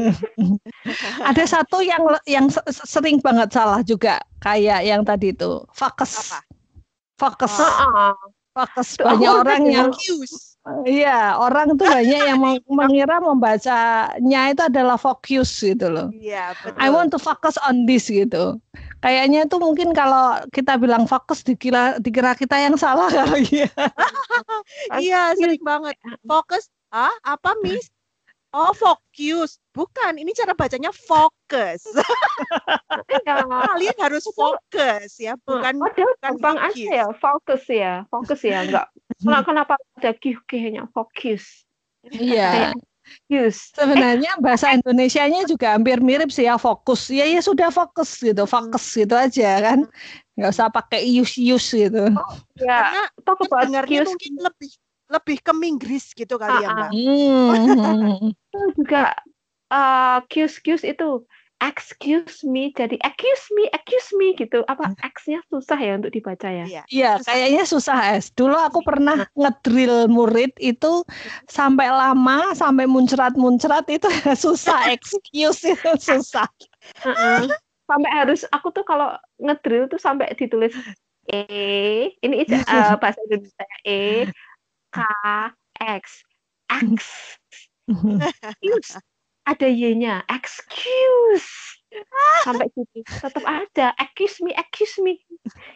[1.28, 6.32] Ada satu yang yang se- se- sering banget salah juga, kayak yang tadi itu, fokus.
[6.32, 6.40] Apa?
[7.16, 8.12] Fokus, Oh.
[8.56, 8.96] Fokus.
[8.96, 9.88] Banyak orang yang.
[10.66, 16.10] Iya, orang tuh banyak yang meng- mengira membacanya itu adalah fokus gitu loh.
[16.10, 16.82] Iya, betul.
[16.82, 18.58] I want to focus on this gitu.
[18.98, 23.70] Kayaknya itu mungkin kalau kita bilang fokus dikira dikira kita yang salah kali ya.
[24.98, 25.94] Iya, sering banget.
[26.26, 26.66] Fokus.
[26.90, 27.90] Ah, apa, Miss?
[28.56, 29.60] Oh, fokus.
[29.76, 31.84] Bukan, ini cara bacanya fokus.
[33.28, 36.72] Kalian harus fokus ya, bukan Padahal bukan gampang fokus.
[36.72, 38.86] aja ya, fokus ya, fokus ya, enggak.
[39.28, 41.68] Nah, kenapa ada QQ-nya fokus?
[42.08, 42.72] Iya.
[43.30, 43.70] Use.
[43.70, 47.06] Sebenarnya bahasa Indonesianya juga hampir mirip sih ya fokus.
[47.06, 49.86] Ya ya sudah fokus gitu, fokus gitu aja kan.
[50.34, 52.10] Nggak usah pakai use use gitu.
[52.58, 53.06] Ya,
[53.38, 54.70] Karena Qs mungkin lebih
[55.06, 56.90] lebih ke Inggris gitu kali ya, Ah, Mbak.
[56.92, 58.30] Hmm.
[58.32, 59.14] itu juga
[59.70, 61.22] uh, Qs Qs itu
[61.56, 66.68] excuse me jadi accuse me accuse me gitu apa X-nya susah ya untuk dibaca ya
[66.68, 66.82] Iya.
[66.92, 68.28] Iya, kayaknya susah es.
[68.36, 71.00] Dulu aku pernah ngedrill murid itu
[71.48, 74.04] sampai lama, sampai muncrat-muncrat itu
[74.44, 74.84] susah.
[75.00, 76.44] Excuse itu susah.
[77.02, 77.48] Heeh.
[77.86, 80.74] sampai harus aku tuh kalau ngedrill tuh sampai ditulis
[81.30, 84.26] E ini eh, bahasa Indonesia E
[85.80, 86.24] X
[86.70, 86.84] X.
[87.88, 88.98] Excuse
[89.46, 90.26] ada y-nya.
[90.26, 91.78] Excuse.
[92.42, 93.00] Sampai situ.
[93.06, 93.94] Tetap ada.
[93.96, 95.22] Accuse me accuse me.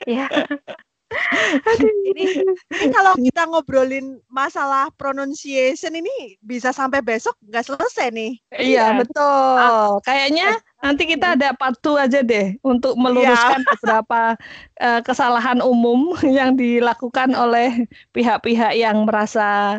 [0.05, 0.27] Ya
[1.11, 1.91] Aduh.
[2.11, 2.25] Ini
[2.71, 8.33] ini kalau kita ngobrolin masalah pronunciation ini bisa sampai besok nggak selesai nih.
[8.55, 8.87] Iya, Iya.
[8.99, 9.59] betul.
[10.07, 10.49] Kayaknya
[10.83, 14.35] nanti kita ada part aja deh untuk meluruskan beberapa
[14.87, 19.79] eh, kesalahan umum yang dilakukan oleh pihak-pihak yang merasa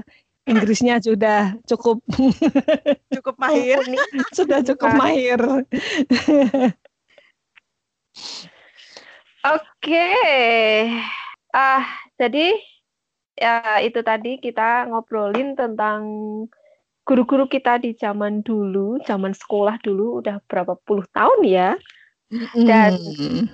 [0.49, 2.01] Inggrisnya sudah cukup
[3.13, 3.77] Cukup mahir.
[4.33, 5.37] sudah cukup mahir.
[9.41, 10.09] Oke.
[11.51, 11.83] Ah,
[12.15, 12.53] jadi
[13.33, 16.01] ya itu tadi kita ngobrolin tentang
[17.01, 21.69] guru-guru kita di zaman dulu, zaman sekolah dulu udah berapa puluh tahun ya
[22.53, 23.51] Dan- Hmm.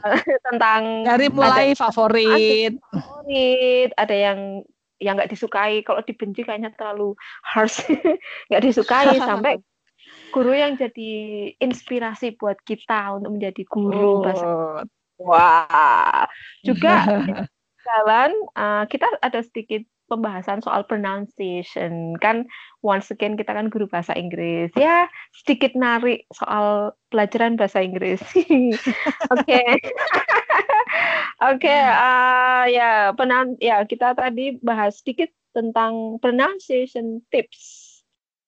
[0.51, 2.77] tentang dari mulai favorit.
[2.93, 4.61] favorit, ada yang
[5.01, 7.81] yang nggak disukai, kalau dibenci kayaknya terlalu harsh,
[8.51, 9.57] nggak disukai sampai
[10.35, 11.11] guru yang jadi
[11.57, 14.85] inspirasi buat kita untuk menjadi guru bahasa Oh,
[15.18, 16.30] Wah,
[16.61, 16.93] juga
[17.88, 22.15] jalan uh, kita ada sedikit pembahasan soal pronunciation.
[22.24, 22.47] Kan
[22.82, 24.72] once again kita kan guru bahasa Inggris.
[24.78, 25.11] Ya
[25.43, 28.24] sedikit narik soal pelajaran bahasa Inggris.
[29.34, 29.61] Oke.
[31.53, 37.86] Oke uh, ya penan ya kita tadi bahas sedikit tentang pronunciation tips.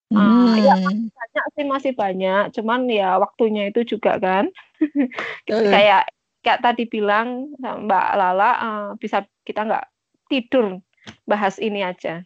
[0.10, 1.06] Ah, ya, Hmm.
[1.14, 2.50] banyak sih masih banyak.
[2.58, 4.50] Cuman ya waktunya itu juga kan.
[5.46, 6.10] Kayak
[6.44, 9.86] kayak tadi bilang Mbak Lala eh, bisa kita nggak
[10.32, 10.80] tidur
[11.26, 12.24] bahas ini aja.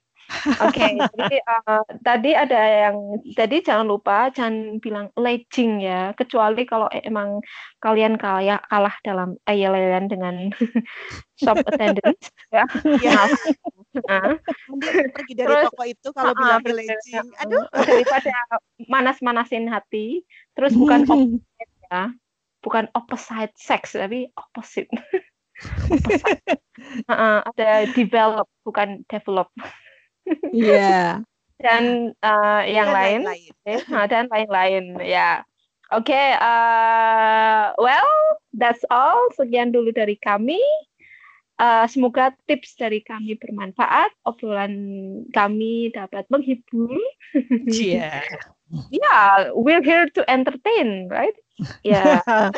[0.64, 0.82] Oke,
[1.20, 2.60] jadi eh, tadi ada
[2.90, 2.98] yang
[3.36, 7.44] tadi jangan lupa jangan bilang leging ya, kecuali kalau emang
[7.84, 10.36] kalian kalah kalah dalam ayel-ayelan dengan
[11.42, 12.18] shop attendant
[12.50, 12.64] ya.
[13.04, 13.28] Ya,
[13.94, 14.42] Nah,
[14.74, 16.98] mending pergi dari Terus, toko itu kalau ah, bilang bener.
[16.98, 17.30] legend.
[17.46, 18.34] Aduh, daripada
[18.94, 20.26] manas-manasin hati,
[20.58, 21.06] terus bukan
[21.94, 22.10] ya,
[22.64, 24.90] bukan opposite sex tapi opposite.
[25.92, 26.40] opposite.
[27.12, 29.52] Heeh, ada develop bukan develop
[30.56, 31.22] Iya.
[31.64, 33.52] dan eh, yang lain lain-lain.
[33.70, 35.44] eh, dan lain-lain ya.
[35.94, 38.12] Oke, eh, well
[38.58, 39.30] that's all.
[39.38, 40.60] Sekian dulu dari kami.
[41.62, 44.74] Eh, semoga tips dari kami bermanfaat, obrolan
[45.38, 46.98] kami dapat menghibur.
[47.70, 48.26] Iya.
[48.90, 51.38] Yeah, we're here to entertain, right?
[51.86, 52.26] Ya.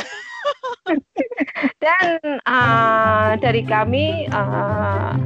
[1.84, 5.20] Dan uh, dari kami uh,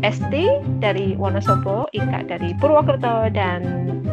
[0.00, 0.32] ST
[0.80, 3.60] dari Wonosobo, Ika dari Purwokerto, dan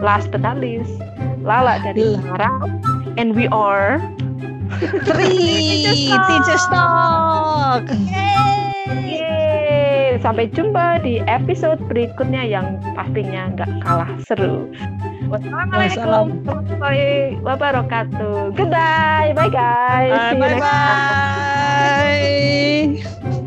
[0.04, 0.92] last but not least
[1.40, 2.20] Lala dari.
[2.20, 2.84] Semarang.
[3.16, 4.04] And we are
[5.08, 5.88] Three
[6.28, 7.88] teachers talk.
[9.08, 9.58] Yay!
[10.22, 14.68] sampai jumpa di episode berikutnya yang pastinya nggak kalah seru.
[15.28, 18.56] Wassalamualaikum warahmatullahi wabarakatuh.
[18.56, 20.36] Goodbye, bye guys.
[20.36, 20.60] Bye
[23.04, 23.44] bye.